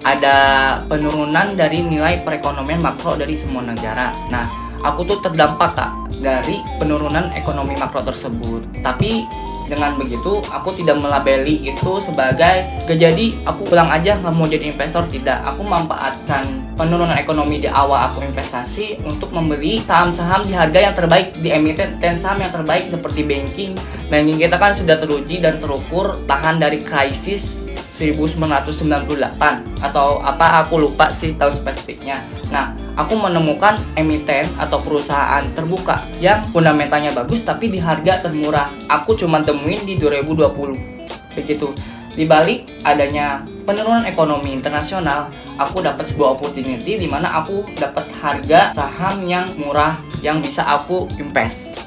ada 0.00 0.80
penurunan 0.88 1.52
dari 1.54 1.84
nilai 1.84 2.24
perekonomian 2.24 2.80
makro 2.80 3.20
dari 3.20 3.36
semua 3.36 3.60
negara. 3.60 4.16
Nah, 4.32 4.48
aku 4.80 5.04
tuh 5.04 5.20
terdampak 5.20 5.76
kak 5.76 5.92
dari 6.24 6.64
penurunan 6.80 7.28
ekonomi 7.36 7.76
makro 7.76 8.00
tersebut. 8.00 8.64
Tapi 8.80 9.28
dengan 9.70 9.94
begitu 9.94 10.42
aku 10.50 10.74
tidak 10.74 10.98
melabeli 10.98 11.62
itu 11.62 11.92
sebagai 12.02 12.66
kejadi 12.90 13.38
aku 13.46 13.70
pulang 13.70 13.86
aja 13.86 14.18
nggak 14.18 14.34
mau 14.34 14.50
jadi 14.50 14.74
investor. 14.74 15.06
Tidak. 15.10 15.46
Aku 15.54 15.62
memanfaatkan 15.62 16.74
penurunan 16.74 17.14
ekonomi 17.14 17.62
di 17.62 17.68
awal 17.70 18.10
aku 18.10 18.26
investasi 18.26 18.98
untuk 19.06 19.30
membeli 19.30 19.78
saham-saham 19.82 20.42
di 20.42 20.54
harga 20.54 20.78
yang 20.80 20.94
terbaik 20.94 21.38
di 21.38 21.54
emiten 21.54 22.02
dan 22.02 22.18
saham 22.18 22.42
yang 22.42 22.52
terbaik 22.52 22.90
seperti 22.90 23.22
banking. 23.22 23.78
Banking 24.10 24.38
kita 24.42 24.56
kan 24.58 24.72
sudah 24.74 24.98
teruji 24.98 25.38
dan 25.38 25.62
terukur 25.62 26.18
tahan 26.26 26.58
dari 26.58 26.82
krisis 26.82 27.59
1998 28.00 29.84
atau 29.84 30.24
apa 30.24 30.64
aku 30.64 30.80
lupa 30.80 31.12
sih 31.12 31.36
tahun 31.36 31.52
spesifiknya. 31.52 32.24
Nah, 32.48 32.72
aku 32.96 33.20
menemukan 33.20 33.76
emiten 33.92 34.48
atau 34.56 34.80
perusahaan 34.80 35.44
terbuka 35.52 36.00
yang 36.16 36.40
fundamentalnya 36.48 37.12
bagus 37.12 37.44
tapi 37.44 37.68
di 37.68 37.76
harga 37.76 38.24
termurah. 38.24 38.72
Aku 38.88 39.12
cuma 39.20 39.44
temuin 39.44 39.84
di 39.84 40.00
2020. 40.00 41.36
Begitu. 41.36 41.68
Di 42.10 42.26
balik 42.26 42.82
adanya 42.82 43.46
penurunan 43.62 44.02
ekonomi 44.02 44.50
internasional, 44.50 45.30
aku 45.60 45.78
dapat 45.78 46.10
sebuah 46.10 46.34
opportunity 46.34 46.98
di 46.98 47.06
mana 47.06 47.38
aku 47.38 47.62
dapat 47.78 48.10
harga 48.18 48.74
saham 48.74 49.22
yang 49.30 49.46
murah 49.54 49.94
yang 50.18 50.42
bisa 50.42 50.66
aku 50.66 51.06
invest. 51.22 51.78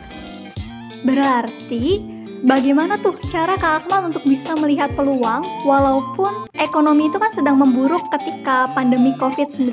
Berarti 1.03 2.12
Bagaimana 2.44 3.00
tuh 3.00 3.16
cara 3.32 3.56
Kak 3.56 3.88
Akmal 3.88 4.12
untuk 4.12 4.28
bisa 4.28 4.52
melihat 4.60 4.92
peluang 4.92 5.48
walaupun 5.64 6.52
ekonomi 6.60 7.08
itu 7.08 7.16
kan 7.16 7.32
sedang 7.32 7.56
memburuk 7.56 8.04
ketika 8.12 8.68
pandemi 8.76 9.16
COVID-19. 9.16 9.72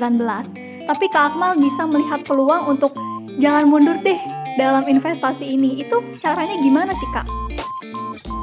Tapi 0.87 1.05
Kak 1.11 1.35
Akmal 1.35 1.59
bisa 1.59 1.83
melihat 1.83 2.23
peluang 2.23 2.71
untuk 2.71 2.95
jangan 3.43 3.67
mundur 3.67 3.99
deh 3.99 4.15
dalam 4.55 4.87
investasi 4.87 5.51
ini. 5.51 5.83
Itu 5.83 5.99
caranya 6.23 6.55
gimana 6.63 6.95
sih 6.95 7.09
Kak? 7.11 7.27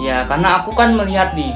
Ya 0.05 0.29
karena 0.29 0.61
aku 0.61 0.77
kan 0.77 0.93
melihat 0.93 1.33
di 1.33 1.49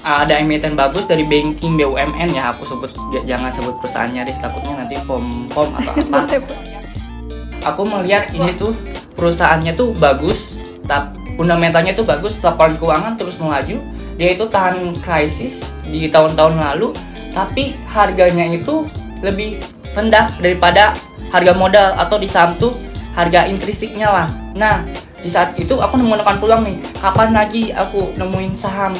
ada 0.00 0.32
emiten 0.40 0.80
bagus 0.80 1.04
dari 1.04 1.28
banking 1.28 1.76
BUMN 1.76 2.32
ya 2.32 2.56
aku 2.56 2.64
sebut 2.64 2.88
jangan 3.28 3.52
sebut 3.52 3.76
perusahaannya 3.84 4.32
deh 4.32 4.36
takutnya 4.40 4.80
nanti 4.80 4.96
pom 5.04 5.44
pom 5.52 5.76
atau 5.76 5.92
apa. 5.92 6.40
aku 7.68 7.82
melihat 7.84 8.32
ini 8.32 8.56
tuh 8.56 8.72
perusahaannya 9.12 9.76
tuh 9.76 9.92
bagus 9.98 10.56
tapi 10.88 11.17
fundamentalnya 11.38 11.94
itu 11.94 12.02
bagus 12.02 12.34
laporan 12.42 12.74
keuangan 12.74 13.14
terus 13.14 13.38
melaju. 13.38 13.78
Dia 14.18 14.34
itu 14.34 14.50
tahan 14.50 14.98
krisis 14.98 15.78
di 15.86 16.10
tahun-tahun 16.10 16.58
lalu 16.58 16.90
tapi 17.30 17.78
harganya 17.86 18.50
itu 18.50 18.90
lebih 19.22 19.62
rendah 19.94 20.26
daripada 20.42 20.98
harga 21.30 21.52
modal 21.54 21.94
atau 21.94 22.18
di 22.18 22.26
saham 22.26 22.58
tuh 22.58 22.74
harga 23.14 23.46
intrinsiknya 23.46 24.10
lah. 24.10 24.28
Nah 24.58 24.82
di 25.22 25.30
saat 25.30 25.54
itu 25.54 25.78
aku 25.78 25.94
menemukan 25.94 26.42
peluang 26.42 26.66
nih 26.66 26.78
kapan 26.98 27.30
lagi 27.30 27.70
aku 27.70 28.14
nemuin 28.18 28.54
saham 28.58 28.94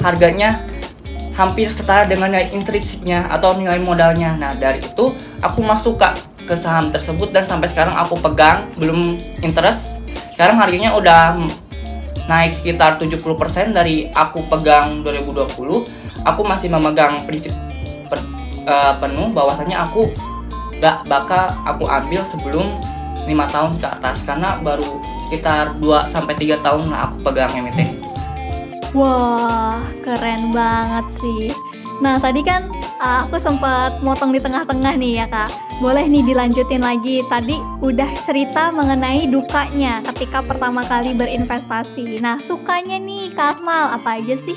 harganya 0.00 0.56
hampir 1.32 1.72
setara 1.72 2.04
dengan 2.04 2.28
nilai 2.28 2.52
intrinsiknya 2.52 3.28
atau 3.28 3.56
nilai 3.56 3.80
modalnya. 3.80 4.36
Nah 4.40 4.56
dari 4.56 4.80
itu 4.80 5.12
aku 5.44 5.60
masuk 5.60 6.00
ke 6.00 6.08
ke 6.42 6.54
saham 6.58 6.90
tersebut 6.90 7.30
dan 7.30 7.44
sampai 7.44 7.68
sekarang 7.68 7.92
aku 7.96 8.16
pegang 8.20 8.64
belum 8.80 9.20
interest. 9.44 10.00
Sekarang 10.32 10.58
harganya 10.58 10.96
udah 10.96 11.38
naik 12.32 12.56
sekitar 12.56 12.96
70% 12.96 13.76
dari 13.76 14.08
aku 14.08 14.48
pegang 14.48 15.04
2020 15.04 16.24
aku 16.24 16.40
masih 16.40 16.72
memegang 16.72 17.20
prinsip 17.28 17.52
pen, 18.08 18.24
uh, 18.64 18.96
penuh 18.96 19.28
bahwasanya 19.36 19.84
aku 19.84 20.08
gak 20.80 21.04
bakal 21.04 21.52
aku 21.68 21.84
ambil 21.84 22.24
sebelum 22.24 22.80
lima 23.28 23.44
tahun 23.52 23.76
ke 23.76 23.84
atas 23.84 24.24
karena 24.24 24.56
baru 24.64 24.96
sekitar 25.28 25.76
2 25.76 26.08
sampai 26.08 26.34
3 26.40 26.64
tahun 26.64 26.88
lah 26.90 27.08
aku 27.08 27.16
pegang 27.24 27.52
emiten. 27.54 28.00
Wah, 28.92 29.80
keren 30.04 30.52
banget 30.52 31.06
sih. 31.16 31.48
Nah, 32.04 32.20
tadi 32.20 32.44
kan 32.44 32.68
uh, 33.00 33.24
aku 33.24 33.40
sempat 33.40 34.02
motong 34.04 34.34
di 34.34 34.42
tengah-tengah 34.42 34.92
nih 34.98 35.24
ya, 35.24 35.26
Kak 35.30 35.71
boleh 35.82 36.06
nih 36.06 36.22
dilanjutin 36.22 36.78
lagi. 36.78 37.26
Tadi 37.26 37.58
udah 37.82 38.06
cerita 38.22 38.70
mengenai 38.70 39.26
dukanya 39.26 39.98
ketika 40.14 40.38
pertama 40.38 40.86
kali 40.86 41.10
berinvestasi. 41.10 42.22
Nah, 42.22 42.38
sukanya 42.38 43.02
nih 43.02 43.34
Kak 43.34 43.58
Akmal 43.58 43.90
apa 43.90 44.22
aja 44.22 44.38
sih? 44.38 44.54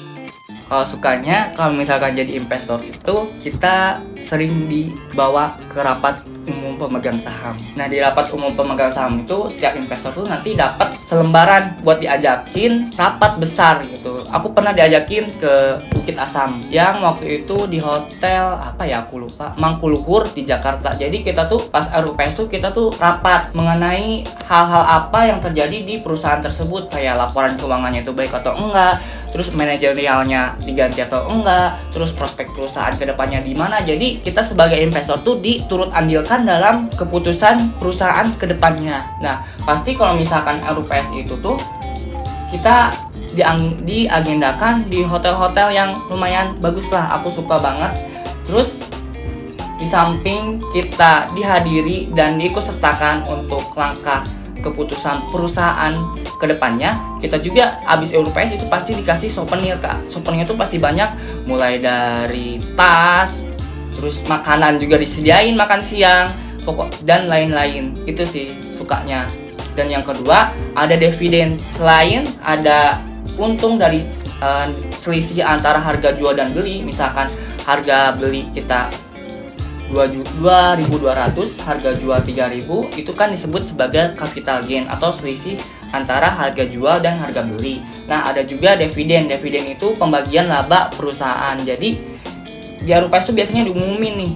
Kalau 0.70 0.86
sukanya, 0.86 1.50
kalau 1.58 1.74
misalkan 1.74 2.14
jadi 2.14 2.38
investor 2.38 2.82
itu 2.86 3.34
kita 3.42 4.06
sering 4.22 4.70
dibawa 4.70 5.58
ke 5.74 5.82
rapat 5.82 6.22
umum 6.48 6.78
pemegang 6.78 7.18
saham. 7.20 7.58
Nah 7.74 7.86
di 7.90 7.98
rapat 8.00 8.30
umum 8.34 8.54
pemegang 8.54 8.92
saham 8.94 9.22
itu 9.22 9.50
setiap 9.50 9.76
investor 9.78 10.14
tuh 10.14 10.26
nanti 10.26 10.54
dapat 10.54 10.94
selembaran 11.06 11.82
buat 11.82 12.00
diajakin 12.00 12.94
rapat 12.96 13.38
besar 13.42 13.84
gitu. 13.90 14.22
Aku 14.30 14.54
pernah 14.54 14.72
diajakin 14.72 15.30
ke 15.38 15.54
Bukit 15.94 16.18
Asam 16.18 16.62
yang 16.70 17.02
waktu 17.02 17.44
itu 17.44 17.66
di 17.70 17.82
hotel 17.82 18.58
apa 18.62 18.86
ya 18.86 19.06
aku 19.06 19.26
lupa 19.26 19.58
Mangkuluhur 19.58 20.30
di 20.34 20.46
Jakarta. 20.46 20.94
Jadi 20.94 21.26
kita 21.26 21.50
tuh 21.50 21.70
pas 21.70 21.86
RUPS 21.90 22.32
tuh 22.38 22.48
kita 22.50 22.70
tuh 22.72 22.94
rapat 22.98 23.54
mengenai 23.58 24.26
hal-hal 24.46 24.84
apa 24.86 25.30
yang 25.30 25.40
terjadi 25.42 25.82
di 25.82 25.96
perusahaan 26.02 26.42
tersebut 26.42 26.94
kayak 26.94 27.18
laporan 27.18 27.58
keuangannya 27.58 28.06
itu 28.06 28.14
baik 28.14 28.34
atau 28.34 28.54
enggak, 28.54 29.02
terus 29.36 29.52
manajerialnya 29.52 30.56
diganti 30.64 31.04
atau 31.04 31.28
enggak, 31.28 31.92
terus 31.92 32.16
prospek 32.16 32.56
perusahaan 32.56 32.96
ke 32.96 33.04
depannya 33.04 33.44
di 33.44 33.52
mana. 33.52 33.84
Jadi 33.84 34.24
kita 34.24 34.40
sebagai 34.40 34.80
investor 34.80 35.20
tuh 35.28 35.44
diturut 35.44 35.92
andilkan 35.92 36.48
dalam 36.48 36.88
keputusan 36.96 37.76
perusahaan 37.76 38.32
ke 38.40 38.48
depannya. 38.48 39.04
Nah 39.20 39.44
pasti 39.68 39.92
kalau 39.92 40.16
misalkan 40.16 40.64
RUPS 40.64 41.12
itu 41.20 41.36
tuh 41.44 41.60
kita 42.48 42.96
diagendakan 43.36 44.88
di 44.88 45.04
hotel-hotel 45.04 45.68
yang 45.76 45.92
lumayan 46.08 46.56
bagus 46.64 46.88
lah. 46.96 47.20
Aku 47.20 47.28
suka 47.28 47.60
banget. 47.60 47.92
Terus 48.48 48.80
di 49.76 49.84
samping 49.84 50.64
kita 50.72 51.28
dihadiri 51.36 52.08
dan 52.16 52.40
diikutsertakan 52.40 53.28
untuk 53.28 53.68
langkah 53.76 54.24
keputusan 54.66 55.30
perusahaan 55.30 55.94
ke 56.42 56.46
depannya 56.50 56.98
kita 57.22 57.38
juga 57.38 57.78
abis 57.86 58.12
Europees 58.12 58.58
itu 58.58 58.66
pasti 58.66 58.98
dikasih 58.98 59.30
souvenir 59.30 59.78
kak. 59.78 60.10
Souvenir 60.10 60.50
itu 60.50 60.58
pasti 60.58 60.82
banyak 60.82 61.10
mulai 61.46 61.78
dari 61.78 62.58
tas 62.74 63.46
terus 63.96 64.20
makanan 64.28 64.82
juga 64.82 65.00
disediain 65.00 65.56
makan 65.56 65.80
siang 65.86 66.28
pokok 66.66 67.06
dan 67.06 67.30
lain-lain. 67.30 67.94
Itu 68.10 68.26
sih 68.26 68.58
sukanya. 68.76 69.30
Dan 69.78 69.92
yang 69.94 70.04
kedua 70.04 70.52
ada 70.74 70.96
dividen. 70.98 71.62
Selain 71.72 72.26
ada 72.42 73.00
untung 73.38 73.78
dari 73.80 74.02
uh, 74.42 74.68
selisih 75.00 75.44
antara 75.44 75.80
harga 75.80 76.16
jual 76.16 76.34
dan 76.36 76.52
beli 76.52 76.82
misalkan 76.84 77.28
harga 77.64 78.16
beli 78.16 78.48
kita 78.52 78.88
2200 79.94 81.62
harga 81.62 81.92
jual 81.94 82.18
3000 82.18 82.98
itu 82.98 83.12
kan 83.14 83.30
disebut 83.30 83.70
sebagai 83.70 84.18
capital 84.18 84.66
gain 84.66 84.90
atau 84.90 85.14
selisih 85.14 85.62
antara 85.94 86.28
harga 86.28 86.66
jual 86.66 86.98
dan 87.00 87.22
harga 87.22 87.46
beli. 87.46 87.86
Nah, 88.10 88.26
ada 88.28 88.42
juga 88.42 88.74
dividen. 88.74 89.30
Dividen 89.30 89.78
itu 89.78 89.94
pembagian 89.94 90.50
laba 90.50 90.90
perusahaan. 90.90 91.56
Jadi 91.62 91.96
di 92.82 92.92
Arupas 92.92 93.30
itu 93.30 93.34
biasanya 93.34 93.66
diumumin 93.66 94.14
nih 94.26 94.34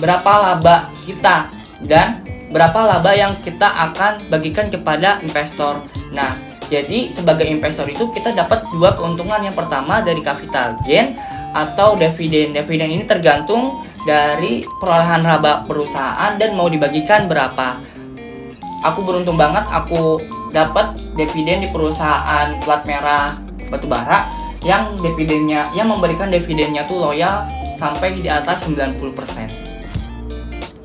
berapa 0.00 0.32
laba 0.40 0.92
kita 1.04 1.52
dan 1.84 2.24
berapa 2.48 2.80
laba 2.84 3.12
yang 3.12 3.32
kita 3.44 3.68
akan 3.92 4.32
bagikan 4.32 4.72
kepada 4.72 5.20
investor. 5.20 5.84
Nah, 6.10 6.32
jadi 6.68 7.12
sebagai 7.12 7.48
investor 7.48 7.88
itu 7.88 8.08
kita 8.12 8.32
dapat 8.32 8.64
dua 8.72 8.96
keuntungan. 8.96 9.40
Yang 9.40 9.56
pertama 9.64 10.00
dari 10.00 10.20
capital 10.20 10.80
gain 10.84 11.16
atau 11.52 11.96
dividen. 11.96 12.56
Dividen 12.56 12.90
ini 12.92 13.04
tergantung 13.04 13.84
dari 14.04 14.64
perolehan 14.80 15.24
laba 15.24 15.64
perusahaan 15.68 16.36
dan 16.36 16.56
mau 16.56 16.68
dibagikan 16.72 17.28
berapa. 17.28 17.80
Aku 18.86 19.02
beruntung 19.02 19.36
banget 19.36 19.66
aku 19.68 20.22
dapat 20.54 20.96
dividen 21.18 21.66
di 21.66 21.68
perusahaan 21.68 22.56
plat 22.62 22.86
merah 22.88 23.36
batubara 23.68 24.30
yang 24.64 24.96
dividennya 24.98 25.70
yang 25.76 25.92
memberikan 25.92 26.32
dividennya 26.32 26.86
tuh 26.88 26.98
loyal 26.98 27.44
sampai 27.78 28.18
di 28.18 28.26
atas 28.30 28.66
90%. 28.66 29.68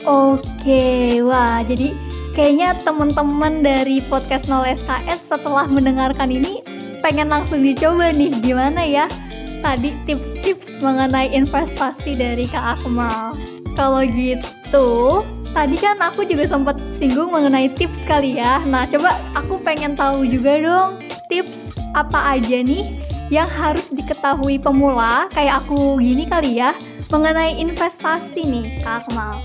Oke, 0.04 1.24
wah 1.24 1.64
jadi 1.64 1.96
kayaknya 2.36 2.76
teman-teman 2.84 3.64
dari 3.64 4.04
podcast 4.12 4.52
0 4.52 4.68
SKS 4.68 5.32
setelah 5.32 5.66
mendengarkan 5.66 6.28
ini 6.28 6.60
pengen 7.00 7.32
langsung 7.32 7.64
dicoba 7.64 8.12
nih 8.12 8.32
gimana 8.44 8.84
ya 8.84 9.08
tadi 9.64 9.96
tips-tips 10.04 10.84
mengenai 10.84 11.32
investasi 11.32 12.20
dari 12.20 12.44
Kak 12.52 12.84
Akmal. 12.84 13.40
Kalau 13.80 14.04
gitu, 14.04 15.24
tadi 15.56 15.80
kan 15.80 15.98
aku 16.04 16.28
juga 16.28 16.44
sempat 16.44 16.78
singgung 16.94 17.32
mengenai 17.32 17.72
tips 17.72 18.04
kali 18.04 18.38
ya. 18.38 18.60
Nah, 18.68 18.84
coba 18.86 19.16
aku 19.32 19.58
pengen 19.64 19.96
tahu 19.96 20.28
juga 20.28 20.60
dong 20.60 21.00
tips 21.32 21.74
apa 21.96 22.38
aja 22.38 22.60
nih 22.60 23.02
yang 23.32 23.48
harus 23.48 23.90
diketahui 23.90 24.60
pemula 24.60 25.32
kayak 25.32 25.64
aku 25.64 25.98
gini 25.98 26.28
kali 26.28 26.60
ya 26.60 26.76
mengenai 27.10 27.56
investasi 27.58 28.44
nih, 28.44 28.68
Kak 28.84 29.08
Akmal. 29.08 29.40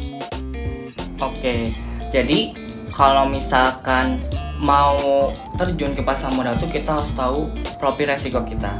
Oke, 1.23 1.73
jadi 2.11 2.59
kalau 2.91 3.31
misalkan 3.31 4.19
mau 4.59 5.31
terjun 5.55 5.95
ke 5.95 6.03
pasar 6.03 6.35
modal 6.35 6.59
tuh 6.59 6.67
kita 6.67 6.99
harus 6.99 7.11
tahu 7.15 7.47
profil 7.79 8.11
resiko 8.11 8.43
kita. 8.43 8.75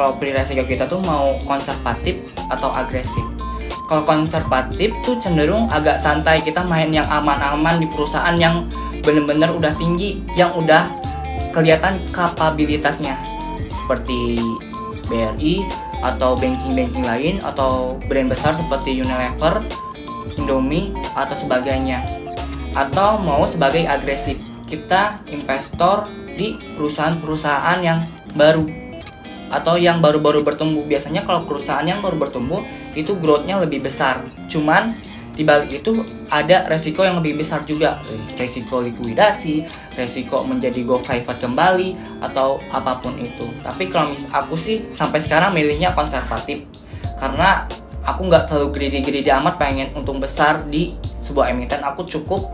Profil 0.00 0.32
resiko 0.32 0.64
kita 0.64 0.88
tuh 0.88 0.96
mau 1.04 1.36
konservatif 1.44 2.32
atau 2.48 2.72
agresif. 2.72 3.20
Kalau 3.84 4.00
konservatif 4.08 4.96
tuh 5.04 5.20
cenderung 5.20 5.68
agak 5.68 6.00
santai, 6.00 6.40
kita 6.40 6.64
main 6.64 6.88
yang 6.88 7.04
aman-aman 7.12 7.76
di 7.76 7.84
perusahaan 7.84 8.32
yang 8.32 8.64
bener-bener 9.04 9.52
udah 9.52 9.68
tinggi, 9.76 10.24
yang 10.32 10.56
udah 10.56 10.88
kelihatan 11.52 12.00
kapabilitasnya. 12.16 13.12
Seperti 13.68 14.40
BRI 15.04 15.68
atau 16.00 16.32
banking-banking 16.32 17.04
lain 17.04 17.36
atau 17.44 18.00
brand 18.08 18.32
besar 18.32 18.56
seperti 18.56 19.04
Unilever, 19.04 19.60
Indomie 20.40 20.96
atau 21.12 21.36
sebagainya. 21.36 22.08
Atau 22.72 23.20
mau 23.20 23.44
sebagai 23.44 23.84
agresif 23.84 24.40
kita 24.64 25.20
investor 25.28 26.08
di 26.40 26.56
perusahaan-perusahaan 26.80 27.84
yang 27.84 28.08
baru 28.32 28.79
atau 29.50 29.74
yang 29.76 29.98
baru-baru 29.98 30.46
bertumbuh. 30.46 30.86
Biasanya 30.86 31.26
kalau 31.26 31.44
perusahaan 31.44 31.84
yang 31.84 32.00
baru 32.00 32.16
bertumbuh 32.16 32.62
itu 32.94 33.18
growth-nya 33.18 33.58
lebih 33.58 33.84
besar. 33.84 34.22
Cuman 34.46 34.94
di 35.34 35.46
balik 35.46 35.72
itu 35.72 36.04
ada 36.28 36.68
resiko 36.68 37.00
yang 37.02 37.18
lebih 37.22 37.40
besar 37.40 37.64
juga, 37.64 38.02
resiko 38.36 38.82
likuidasi, 38.82 39.66
resiko 39.98 40.44
menjadi 40.44 40.84
go 40.84 41.00
private 41.00 41.40
kembali 41.40 41.96
atau 42.22 42.62
apa 42.70 42.98
pun 43.02 43.16
itu. 43.18 43.48
Tapi 43.62 43.90
kalau 43.90 44.12
mis 44.12 44.26
aku 44.30 44.54
sih 44.54 44.82
sampai 44.94 45.22
sekarang 45.22 45.54
milihnya 45.56 45.96
konservatif 45.96 46.66
karena 47.18 47.64
aku 48.04 48.26
nggak 48.28 48.48
terlalu 48.48 48.68
greedy-greedy 48.74 49.32
amat 49.32 49.56
pengen 49.56 49.92
untung 49.96 50.20
besar 50.20 50.64
di 50.68 50.92
sebuah 51.24 51.52
emiten. 51.52 51.80
Aku 51.84 52.04
cukup 52.04 52.52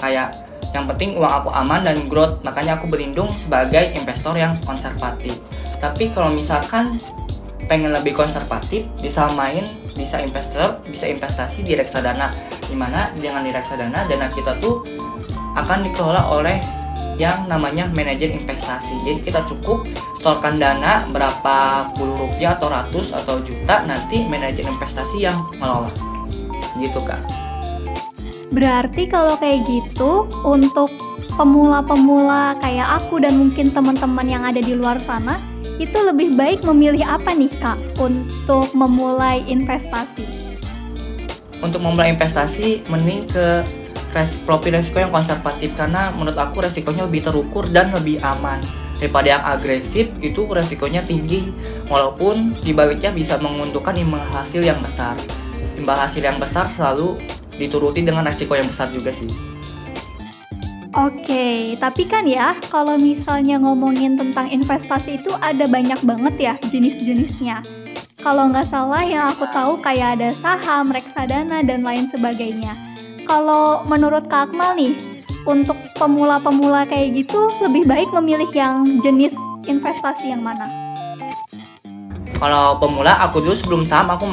kayak 0.00 0.32
yang 0.72 0.88
penting 0.88 1.20
uang 1.20 1.28
aku 1.28 1.48
aman 1.52 1.84
dan 1.84 2.00
growth, 2.08 2.40
makanya 2.48 2.80
aku 2.80 2.88
berlindung 2.88 3.28
sebagai 3.36 3.92
investor 3.92 4.32
yang 4.32 4.56
konservatif. 4.64 5.36
Tapi 5.82 6.14
kalau 6.14 6.30
misalkan 6.30 7.02
pengen 7.66 7.90
lebih 7.90 8.14
konservatif, 8.14 8.86
bisa 9.02 9.26
main, 9.34 9.66
bisa 9.98 10.22
investor, 10.22 10.78
bisa 10.86 11.10
investasi 11.10 11.66
di 11.66 11.74
reksadana. 11.74 12.30
Di 12.62 12.78
mana 12.78 13.10
dengan 13.18 13.42
di 13.42 13.50
reksadana 13.50 14.06
dana 14.06 14.30
kita 14.30 14.62
tuh 14.62 14.86
akan 15.58 15.84
dikelola 15.90 16.30
oleh 16.30 16.62
yang 17.18 17.50
namanya 17.50 17.90
manajer 17.92 18.30
investasi. 18.30 18.94
Jadi 19.02 19.26
kita 19.26 19.42
cukup 19.50 19.84
storkan 20.14 20.62
dana 20.62 21.02
berapa 21.10 21.90
puluh 21.98 22.30
rupiah 22.30 22.54
atau 22.54 22.70
ratus 22.70 23.10
atau 23.12 23.42
juta 23.42 23.82
nanti 23.84 24.22
manajer 24.30 24.64
investasi 24.64 25.26
yang 25.26 25.36
mengelola. 25.58 25.90
Gitu 26.78 27.02
kak. 27.02 27.20
Berarti 28.54 29.10
kalau 29.10 29.34
kayak 29.36 29.66
gitu 29.66 30.30
untuk 30.46 30.88
pemula-pemula 31.36 32.56
kayak 32.60 33.00
aku 33.02 33.20
dan 33.20 33.34
mungkin 33.40 33.72
teman-teman 33.72 34.28
yang 34.28 34.44
ada 34.44 34.60
di 34.60 34.76
luar 34.76 35.00
sana 35.00 35.40
itu 35.80 35.98
lebih 36.02 36.36
baik 36.36 36.64
memilih 36.66 37.04
apa 37.06 37.32
nih 37.32 37.52
Kak 37.60 37.78
untuk 38.00 38.72
memulai 38.76 39.44
investasi? 39.46 40.24
Untuk 41.62 41.80
memulai 41.80 42.12
investasi 42.12 42.84
mending 42.90 43.30
ke 43.30 43.62
res 44.12 44.36
profil 44.44 44.76
resiko 44.76 45.00
yang 45.00 45.14
konservatif 45.14 45.72
karena 45.72 46.12
menurut 46.12 46.36
aku 46.36 46.60
resikonya 46.60 47.08
lebih 47.08 47.24
terukur 47.24 47.64
dan 47.70 47.88
lebih 47.96 48.20
aman 48.20 48.60
daripada 49.00 49.38
yang 49.38 49.42
agresif 49.46 50.12
itu 50.20 50.44
resikonya 50.52 51.00
tinggi 51.00 51.48
walaupun 51.88 52.60
dibaliknya 52.60 53.08
bisa 53.08 53.40
menguntungkan 53.40 53.96
imbal 53.96 54.20
hasil 54.20 54.60
yang 54.60 54.78
besar 54.84 55.16
imbal 55.82 55.98
hasil 55.98 56.22
yang 56.22 56.38
besar 56.38 56.68
selalu 56.76 57.18
dituruti 57.56 58.06
dengan 58.06 58.22
resiko 58.22 58.54
yang 58.54 58.68
besar 58.70 58.88
juga 58.94 59.10
sih. 59.10 59.51
Oke, 60.92 61.72
tapi 61.80 62.04
kan 62.04 62.28
ya 62.28 62.52
kalau 62.68 63.00
misalnya 63.00 63.56
ngomongin 63.56 64.20
tentang 64.20 64.52
investasi 64.52 65.24
itu 65.24 65.32
ada 65.40 65.64
banyak 65.64 65.96
banget 66.04 66.34
ya 66.36 66.54
jenis-jenisnya. 66.68 67.64
Kalau 68.20 68.52
nggak 68.52 68.68
salah 68.68 69.00
yang 69.00 69.32
aku 69.32 69.48
tahu 69.56 69.80
kayak 69.80 70.20
ada 70.20 70.36
saham, 70.36 70.92
reksadana, 70.92 71.64
dan 71.64 71.80
lain 71.80 72.04
sebagainya. 72.12 72.76
Kalau 73.24 73.88
menurut 73.88 74.28
Kak 74.28 74.52
Akmal 74.52 74.76
nih, 74.76 74.92
untuk 75.48 75.80
pemula-pemula 75.96 76.84
kayak 76.84 77.24
gitu 77.24 77.48
lebih 77.64 77.88
baik 77.88 78.12
memilih 78.12 78.52
yang 78.52 79.00
jenis 79.00 79.32
investasi 79.64 80.28
yang 80.28 80.44
mana? 80.44 80.68
Kalau 82.36 82.76
pemula 82.76 83.16
aku 83.16 83.40
dulu 83.40 83.56
sebelum 83.56 83.82
saham 83.88 84.12
aku 84.12 84.26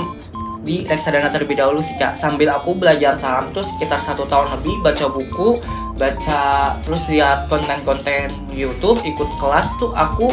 di 0.60 0.84
reksadana 0.86 1.32
terlebih 1.32 1.56
dahulu 1.56 1.80
sih 1.80 1.96
kak 1.96 2.20
sambil 2.20 2.52
aku 2.52 2.76
belajar 2.76 3.16
saham 3.16 3.50
tuh 3.56 3.64
sekitar 3.64 3.98
satu 3.98 4.28
tahun 4.28 4.60
lebih 4.60 4.76
baca 4.84 5.08
buku 5.08 5.58
baca 6.00 6.74
terus 6.88 7.04
lihat 7.12 7.52
konten-konten 7.52 8.32
YouTube 8.50 9.04
ikut 9.04 9.28
kelas 9.38 9.68
tuh 9.78 9.92
aku 9.92 10.32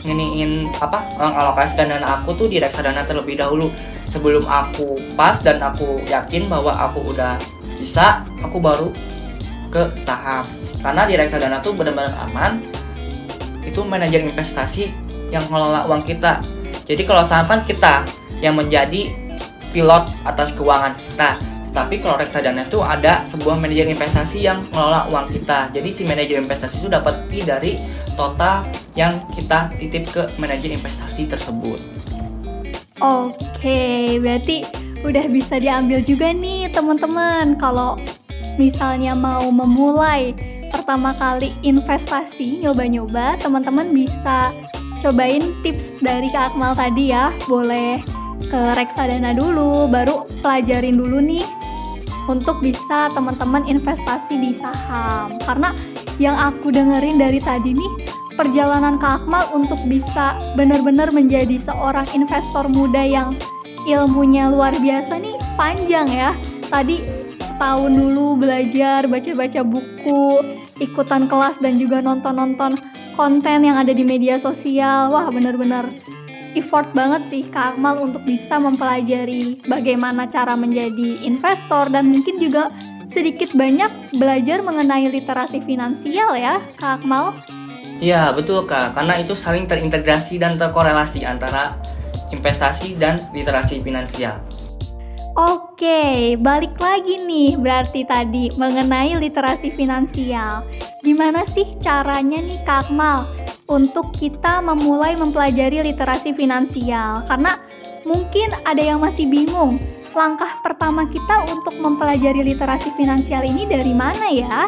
nginiin 0.00 0.72
apa 0.80 1.04
mengalokasikan 1.20 1.92
dana 1.92 2.22
aku 2.22 2.32
tuh 2.32 2.46
di 2.48 2.56
reksadana 2.62 3.04
terlebih 3.04 3.36
dahulu. 3.36 3.68
Sebelum 4.10 4.42
aku 4.42 4.98
pas 5.14 5.38
dan 5.38 5.62
aku 5.62 6.02
yakin 6.10 6.50
bahwa 6.50 6.74
aku 6.74 7.14
udah 7.14 7.38
bisa 7.78 8.26
aku 8.42 8.58
baru 8.58 8.90
ke 9.70 9.86
saham. 10.00 10.42
Karena 10.80 11.06
di 11.06 11.14
reksadana 11.14 11.60
tuh 11.62 11.76
benar-benar 11.76 12.10
aman. 12.26 12.64
Itu 13.62 13.84
manajer 13.86 14.24
investasi 14.24 14.90
yang 15.30 15.46
mengelola 15.46 15.86
uang 15.86 16.02
kita. 16.02 16.42
Jadi 16.88 17.02
kalau 17.06 17.22
saham 17.22 17.46
kan 17.46 17.60
kita 17.62 18.02
yang 18.42 18.58
menjadi 18.58 19.12
pilot 19.70 20.10
atas 20.26 20.50
keuangan 20.58 20.96
kita. 20.96 21.38
Tapi 21.70 22.02
kalau 22.02 22.18
reksadana 22.18 22.66
itu 22.66 22.82
ada 22.82 23.22
sebuah 23.22 23.54
manajer 23.54 23.86
investasi 23.86 24.42
yang 24.42 24.62
mengelola 24.74 25.06
uang 25.10 25.26
kita. 25.30 25.70
Jadi 25.70 25.88
si 25.94 26.02
manajer 26.02 26.42
investasi 26.42 26.82
itu 26.82 26.88
dapat 26.90 27.26
fee 27.30 27.46
dari 27.46 27.78
total 28.18 28.66
yang 28.98 29.22
kita 29.32 29.70
titip 29.78 30.10
ke 30.10 30.22
manajer 30.36 30.74
investasi 30.74 31.30
tersebut. 31.30 31.78
Oke, 33.00 34.18
berarti 34.20 34.66
udah 35.00 35.24
bisa 35.32 35.56
diambil 35.56 36.04
juga 36.04 36.28
nih 36.28 36.68
teman-teman 36.68 37.56
kalau 37.56 37.96
misalnya 38.60 39.16
mau 39.16 39.48
memulai 39.48 40.36
pertama 40.68 41.16
kali 41.16 41.56
investasi 41.64 42.60
nyoba-nyoba 42.60 43.40
teman-teman 43.40 43.96
bisa 43.96 44.52
cobain 45.00 45.56
tips 45.64 46.04
dari 46.04 46.28
Kak 46.28 46.52
Akmal 46.52 46.76
tadi 46.76 47.08
ya 47.08 47.32
boleh 47.48 48.04
ke 48.50 48.74
reksadana 48.74 49.30
dulu, 49.30 49.86
baru 49.86 50.26
pelajarin 50.42 50.98
dulu 50.98 51.22
nih 51.22 51.46
untuk 52.26 52.58
bisa 52.58 53.06
teman-teman 53.14 53.62
investasi 53.70 54.34
di 54.42 54.50
saham. 54.50 55.38
Karena 55.46 55.70
yang 56.18 56.34
aku 56.34 56.74
dengerin 56.74 57.16
dari 57.16 57.38
tadi 57.38 57.70
nih, 57.70 57.92
perjalanan 58.34 58.98
Kak 58.98 59.24
Akmal 59.24 59.46
untuk 59.54 59.78
bisa 59.86 60.36
benar-benar 60.58 61.14
menjadi 61.14 61.56
seorang 61.56 62.10
investor 62.10 62.66
muda 62.66 63.06
yang 63.06 63.38
ilmunya 63.86 64.50
luar 64.50 64.74
biasa 64.76 65.22
nih 65.22 65.38
panjang 65.54 66.10
ya. 66.10 66.34
Tadi 66.66 67.06
setahun 67.38 67.94
dulu 67.94 68.34
belajar, 68.34 69.06
baca-baca 69.06 69.62
buku, 69.62 70.42
ikutan 70.82 71.30
kelas 71.30 71.62
dan 71.62 71.78
juga 71.78 72.02
nonton-nonton 72.02 72.78
konten 73.14 73.58
yang 73.62 73.76
ada 73.78 73.94
di 73.94 74.02
media 74.02 74.36
sosial. 74.40 75.12
Wah, 75.12 75.28
benar-benar 75.28 75.86
effort 76.58 76.90
banget 76.96 77.22
sih 77.26 77.42
Kak 77.46 77.76
Akmal 77.76 78.00
untuk 78.02 78.22
bisa 78.26 78.58
mempelajari 78.58 79.62
bagaimana 79.66 80.26
cara 80.26 80.58
menjadi 80.58 81.22
investor 81.22 81.90
dan 81.90 82.10
mungkin 82.10 82.42
juga 82.42 82.70
sedikit 83.10 83.50
banyak 83.58 84.14
belajar 84.18 84.62
mengenai 84.62 85.10
literasi 85.10 85.62
finansial 85.66 86.34
ya 86.38 86.62
Kak 86.78 87.02
Akmal. 87.02 87.34
Iya 88.00 88.32
betul 88.32 88.64
Kak, 88.64 88.96
karena 88.96 89.20
itu 89.20 89.36
saling 89.36 89.68
terintegrasi 89.68 90.40
dan 90.40 90.56
terkorelasi 90.56 91.28
antara 91.28 91.76
investasi 92.32 92.96
dan 92.96 93.20
literasi 93.36 93.84
finansial. 93.84 94.40
Oke, 95.36 96.34
balik 96.40 96.74
lagi 96.80 97.22
nih 97.22 97.60
berarti 97.60 98.02
tadi 98.02 98.50
mengenai 98.56 99.14
literasi 99.20 99.70
finansial. 99.72 100.66
Gimana 101.00 101.46
sih 101.48 101.64
caranya 101.80 102.40
nih 102.44 102.60
Kak 102.66 102.88
Akmal 102.88 103.39
untuk 103.70 104.10
kita 104.10 104.58
memulai 104.58 105.14
mempelajari 105.14 105.78
literasi 105.94 106.34
finansial 106.34 107.22
karena 107.30 107.62
mungkin 108.02 108.50
ada 108.66 108.82
yang 108.82 108.98
masih 108.98 109.30
bingung 109.30 109.78
langkah 110.10 110.58
pertama 110.58 111.06
kita 111.06 111.46
untuk 111.46 111.78
mempelajari 111.78 112.42
literasi 112.42 112.90
finansial 112.98 113.46
ini 113.46 113.62
dari 113.70 113.94
mana 113.94 114.26
ya? 114.26 114.66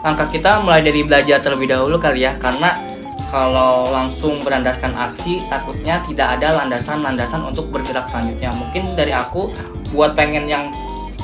Langkah 0.00 0.32
kita 0.32 0.64
mulai 0.64 0.80
dari 0.80 1.04
belajar 1.04 1.44
terlebih 1.44 1.68
dahulu 1.68 2.00
kali 2.00 2.24
ya 2.24 2.32
karena 2.40 2.80
kalau 3.28 3.84
langsung 3.92 4.40
berandaskan 4.40 4.96
aksi 4.96 5.44
takutnya 5.52 6.00
tidak 6.00 6.40
ada 6.40 6.64
landasan-landasan 6.64 7.44
untuk 7.44 7.68
bergerak 7.68 8.08
selanjutnya. 8.08 8.48
Mungkin 8.56 8.96
dari 8.96 9.12
aku 9.12 9.52
buat 9.92 10.16
pengen 10.16 10.48
yang 10.48 10.72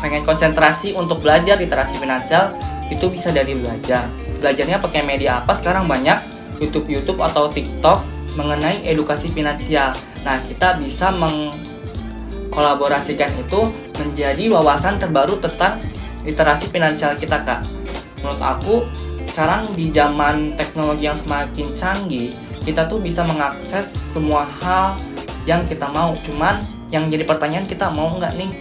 pengen 0.04 0.20
konsentrasi 0.20 0.92
untuk 0.92 1.24
belajar 1.24 1.56
literasi 1.56 1.96
finansial 1.96 2.52
itu 2.92 3.08
bisa 3.08 3.32
dari 3.32 3.56
belajar 3.56 4.04
belajarnya 4.36 4.76
pakai 4.84 5.00
media 5.00 5.40
apa 5.40 5.56
sekarang 5.56 5.88
banyak 5.88 6.33
YouTube 6.62 6.86
YouTube 6.90 7.22
atau 7.22 7.48
TikTok 7.50 8.04
mengenai 8.34 8.82
edukasi 8.86 9.28
finansial. 9.30 9.94
Nah 10.26 10.42
kita 10.44 10.74
bisa 10.78 11.10
mengkolaborasikan 11.14 13.30
itu 13.38 13.72
menjadi 13.94 14.48
wawasan 14.50 14.98
terbaru 14.98 15.38
tentang 15.38 15.78
literasi 16.26 16.66
finansial 16.72 17.14
kita 17.14 17.44
kak. 17.46 17.62
Menurut 18.18 18.42
aku 18.42 18.82
sekarang 19.24 19.66
di 19.74 19.90
zaman 19.90 20.52
teknologi 20.58 21.04
yang 21.10 21.16
semakin 21.18 21.74
canggih 21.74 22.30
kita 22.64 22.88
tuh 22.88 22.96
bisa 22.96 23.20
mengakses 23.28 24.16
semua 24.16 24.48
hal 24.64 24.96
yang 25.44 25.68
kita 25.68 25.84
mau. 25.92 26.16
Cuman 26.24 26.64
yang 26.88 27.12
jadi 27.12 27.28
pertanyaan 27.28 27.68
kita 27.68 27.92
mau 27.92 28.16
nggak 28.16 28.32
nih 28.40 28.56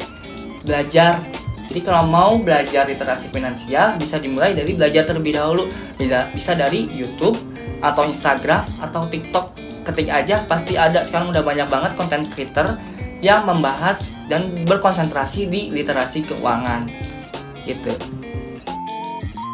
belajar? 0.67 1.23
Jadi 1.71 1.79
kalau 1.81 2.05
mau 2.05 2.37
belajar 2.37 2.85
literasi 2.85 3.31
finansial 3.31 3.95
bisa 3.97 4.19
dimulai 4.19 4.53
dari 4.53 4.75
belajar 4.75 5.07
terlebih 5.07 5.39
dahulu. 5.39 5.71
Bisa 5.95 6.27
bisa 6.35 6.51
dari 6.53 6.91
YouTube 6.91 7.39
atau 7.83 8.07
Instagram 8.07 8.63
atau 8.79 9.03
TikTok 9.03 9.59
ketik 9.83 10.07
aja. 10.07 10.39
Pasti 10.47 10.79
ada. 10.79 11.03
Sekarang 11.03 11.35
udah 11.35 11.43
banyak 11.43 11.67
banget 11.67 11.91
konten 11.99 12.31
creator 12.31 12.79
yang 13.19 13.43
membahas 13.43 13.99
dan 14.31 14.63
berkonsentrasi 14.63 15.51
di 15.51 15.67
literasi 15.69 16.23
keuangan. 16.23 16.87
Gitu. 17.67 17.91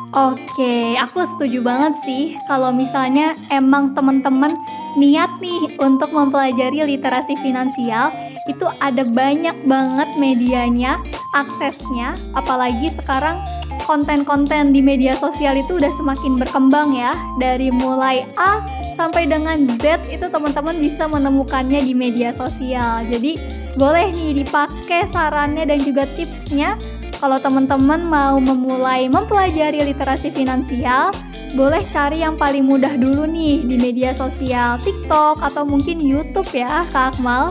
Oke, 0.10 0.98
aku 0.98 1.22
setuju 1.22 1.62
banget 1.62 1.94
sih 2.02 2.34
kalau 2.50 2.74
misalnya 2.74 3.38
emang 3.54 3.94
teman-teman 3.94 4.58
niat 4.98 5.38
nih 5.44 5.78
untuk 5.78 6.10
mempelajari 6.10 6.82
literasi 6.86 7.38
finansial, 7.44 8.10
itu 8.50 8.66
ada 8.82 9.06
banyak 9.06 9.54
banget 9.70 10.10
medianya, 10.18 10.98
aksesnya, 11.38 12.18
apalagi 12.34 12.90
sekarang 12.90 13.38
konten-konten 13.86 14.70
di 14.70 14.86
media 14.86 15.18
sosial 15.18 15.58
itu 15.58 15.82
udah 15.82 15.90
semakin 15.98 16.38
berkembang 16.38 16.94
ya. 16.94 17.18
Dari 17.42 17.74
mulai 17.74 18.26
A 18.38 18.62
sampai 18.94 19.26
dengan 19.26 19.66
Z 19.82 20.10
itu 20.14 20.30
teman-teman 20.30 20.78
bisa 20.78 21.10
menemukannya 21.10 21.82
di 21.82 21.94
media 21.98 22.30
sosial. 22.30 23.06
Jadi 23.10 23.38
boleh 23.78 24.14
nih 24.14 24.46
dipakai 24.46 25.10
sarannya 25.10 25.66
dan 25.66 25.82
juga 25.82 26.06
tipsnya 26.14 26.78
kalau 27.20 27.36
teman-teman 27.42 28.08
mau 28.08 28.40
memulai 28.40 29.12
mempelajari 29.12 29.84
literasi 29.84 30.32
finansial, 30.32 31.12
boleh 31.58 31.82
cari 31.90 32.22
yang 32.22 32.38
paling 32.38 32.66
mudah 32.66 32.94
dulu 32.98 33.26
nih 33.26 33.66
di 33.66 33.76
media 33.80 34.14
sosial, 34.14 34.78
TikTok 34.86 35.42
atau 35.42 35.66
mungkin 35.66 35.98
YouTube 35.98 36.50
ya, 36.54 36.86
Kak 36.94 37.18
Akmal. 37.18 37.50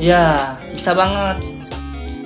Ya, 0.00 0.58
bisa 0.74 0.90
banget. 0.96 1.38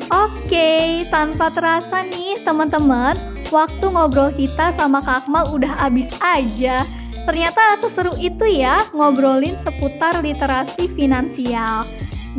Oke, 0.09 1.05
tanpa 1.13 1.53
terasa 1.53 2.01
nih 2.01 2.41
teman-teman, 2.41 3.13
waktu 3.53 3.87
ngobrol 3.93 4.33
kita 4.33 4.73
sama 4.73 5.05
Kak 5.05 5.29
Akmal 5.29 5.53
udah 5.53 5.85
habis 5.85 6.09
aja. 6.25 6.89
Ternyata 7.29 7.77
seseru 7.85 8.17
itu 8.17 8.49
ya 8.49 8.89
ngobrolin 8.97 9.53
seputar 9.61 10.25
literasi 10.25 10.89
finansial. 10.97 11.85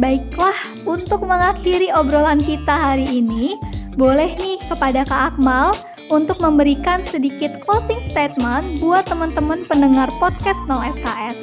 Baiklah, 0.02 0.56
untuk 0.90 1.22
mengakhiri 1.28 1.94
obrolan 1.94 2.42
kita 2.42 2.74
hari 2.74 3.06
ini, 3.06 3.54
boleh 3.94 4.34
nih 4.40 4.58
kepada 4.66 5.06
Kak 5.06 5.38
Akmal 5.38 5.78
untuk 6.10 6.42
memberikan 6.42 7.06
sedikit 7.06 7.62
closing 7.64 8.02
statement 8.02 8.82
buat 8.82 9.06
teman-teman 9.06 9.62
pendengar 9.70 10.10
podcast 10.18 10.58
0 10.66 10.82
SKS. 10.90 11.38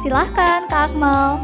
Silahkan 0.00 0.64
Kak 0.72 0.92
Akmal. 0.92 1.40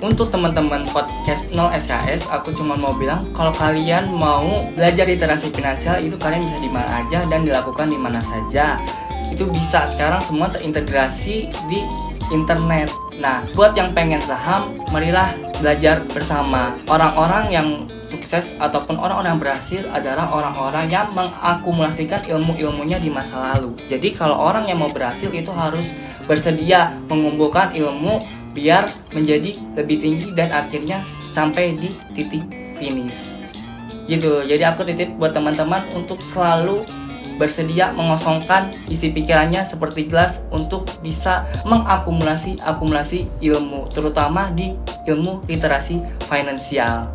Untuk 0.00 0.32
teman-teman 0.32 0.88
podcast 0.94 1.52
0 1.52 1.76
SKS, 1.76 2.30
aku 2.32 2.56
cuma 2.56 2.72
mau 2.78 2.96
bilang 2.96 3.26
kalau 3.36 3.52
kalian 3.52 4.08
mau 4.08 4.64
belajar 4.72 5.04
literasi 5.04 5.52
finansial 5.52 6.00
itu 6.00 6.16
kalian 6.16 6.40
bisa 6.46 6.58
di 6.62 6.70
mana 6.72 7.04
aja 7.04 7.26
dan 7.28 7.44
dilakukan 7.44 7.92
di 7.92 7.98
mana 8.00 8.22
saja. 8.24 8.80
Itu 9.28 9.50
bisa 9.52 9.84
sekarang 9.90 10.24
semua 10.24 10.48
terintegrasi 10.48 11.52
di 11.68 11.80
internet. 12.32 12.88
Nah, 13.20 13.44
buat 13.52 13.76
yang 13.76 13.92
pengen 13.92 14.22
saham, 14.24 14.80
marilah 14.88 15.36
belajar 15.60 16.00
bersama 16.08 16.72
orang-orang 16.88 17.44
yang 17.52 17.68
sukses 18.10 18.58
ataupun 18.58 18.98
orang-orang 18.98 19.38
yang 19.38 19.42
berhasil 19.42 19.82
adalah 19.94 20.34
orang-orang 20.34 20.90
yang 20.90 21.06
mengakumulasikan 21.14 22.26
ilmu-ilmunya 22.26 22.98
di 22.98 23.08
masa 23.08 23.54
lalu. 23.54 23.78
Jadi 23.86 24.10
kalau 24.12 24.36
orang 24.36 24.66
yang 24.66 24.82
mau 24.82 24.90
berhasil 24.90 25.30
itu 25.30 25.48
harus 25.54 25.94
bersedia 26.26 26.98
mengumpulkan 27.06 27.72
ilmu 27.72 28.20
biar 28.50 28.90
menjadi 29.14 29.54
lebih 29.78 30.02
tinggi 30.02 30.34
dan 30.34 30.50
akhirnya 30.50 31.06
sampai 31.06 31.78
di 31.78 31.90
titik 32.12 32.42
finish. 32.76 33.38
Gitu. 34.10 34.42
Jadi 34.42 34.62
aku 34.66 34.82
titip 34.82 35.14
buat 35.14 35.30
teman-teman 35.30 35.86
untuk 35.94 36.18
selalu 36.18 36.82
bersedia 37.40 37.88
mengosongkan 37.96 38.68
isi 38.92 39.16
pikirannya 39.16 39.64
seperti 39.64 40.04
gelas 40.04 40.44
untuk 40.52 40.84
bisa 41.00 41.48
mengakumulasi 41.64 42.60
akumulasi 42.60 43.24
ilmu 43.40 43.88
terutama 43.88 44.52
di 44.52 44.76
ilmu 45.08 45.40
literasi 45.48 46.04
finansial. 46.28 47.08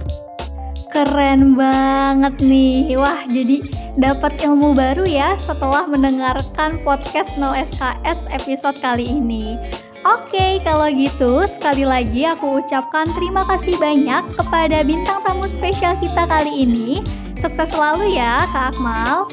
Keren 0.95 1.59
banget 1.59 2.39
nih. 2.39 2.95
Wah, 2.95 3.27
jadi 3.27 3.67
dapat 3.99 4.39
ilmu 4.39 4.71
baru 4.71 5.03
ya 5.03 5.35
setelah 5.43 5.83
mendengarkan 5.91 6.79
podcast 6.87 7.35
No 7.35 7.51
SKS 7.51 8.31
episode 8.31 8.79
kali 8.79 9.03
ini. 9.03 9.59
Oke, 10.07 10.63
kalau 10.63 10.87
gitu 10.87 11.43
sekali 11.51 11.83
lagi 11.83 12.23
aku 12.23 12.63
ucapkan 12.63 13.11
terima 13.11 13.43
kasih 13.43 13.75
banyak 13.75 14.23
kepada 14.39 14.87
bintang 14.87 15.19
tamu 15.27 15.43
spesial 15.51 15.99
kita 15.99 16.23
kali 16.31 16.63
ini. 16.63 17.03
Sukses 17.43 17.75
selalu 17.75 18.15
ya, 18.15 18.47
Kak 18.55 18.79
Akmal. 18.79 19.27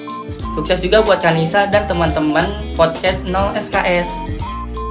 Sukses 0.59 0.83
juga 0.83 0.99
buat 1.07 1.23
Kanisa 1.23 1.71
dan 1.71 1.87
teman-teman 1.87 2.75
podcast 2.75 3.23
0 3.23 3.55
SKS. 3.55 4.11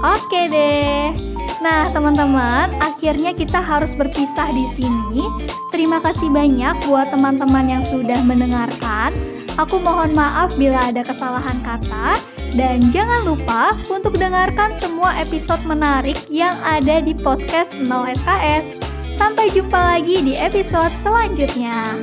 Oke 0.08 0.48
deh. 0.48 1.31
Nah, 1.62 1.86
teman-teman, 1.94 2.74
akhirnya 2.82 3.38
kita 3.38 3.62
harus 3.62 3.94
berpisah 3.94 4.50
di 4.50 4.66
sini. 4.74 5.22
Terima 5.70 6.02
kasih 6.02 6.34
banyak 6.34 6.90
buat 6.90 7.14
teman-teman 7.14 7.70
yang 7.70 7.84
sudah 7.86 8.18
mendengarkan. 8.26 9.14
Aku 9.62 9.78
mohon 9.78 10.18
maaf 10.18 10.58
bila 10.58 10.90
ada 10.90 11.06
kesalahan 11.06 11.62
kata 11.62 12.18
dan 12.58 12.82
jangan 12.90 13.22
lupa 13.30 13.78
untuk 13.94 14.18
dengarkan 14.18 14.74
semua 14.82 15.14
episode 15.22 15.62
menarik 15.64 16.18
yang 16.34 16.58
ada 16.66 16.98
di 16.98 17.14
podcast 17.14 17.78
0 17.78 18.10
SKS. 18.10 18.74
Sampai 19.14 19.54
jumpa 19.54 19.78
lagi 19.78 20.18
di 20.26 20.34
episode 20.34 20.92
selanjutnya. 21.06 21.94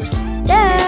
Dah. 0.46 0.87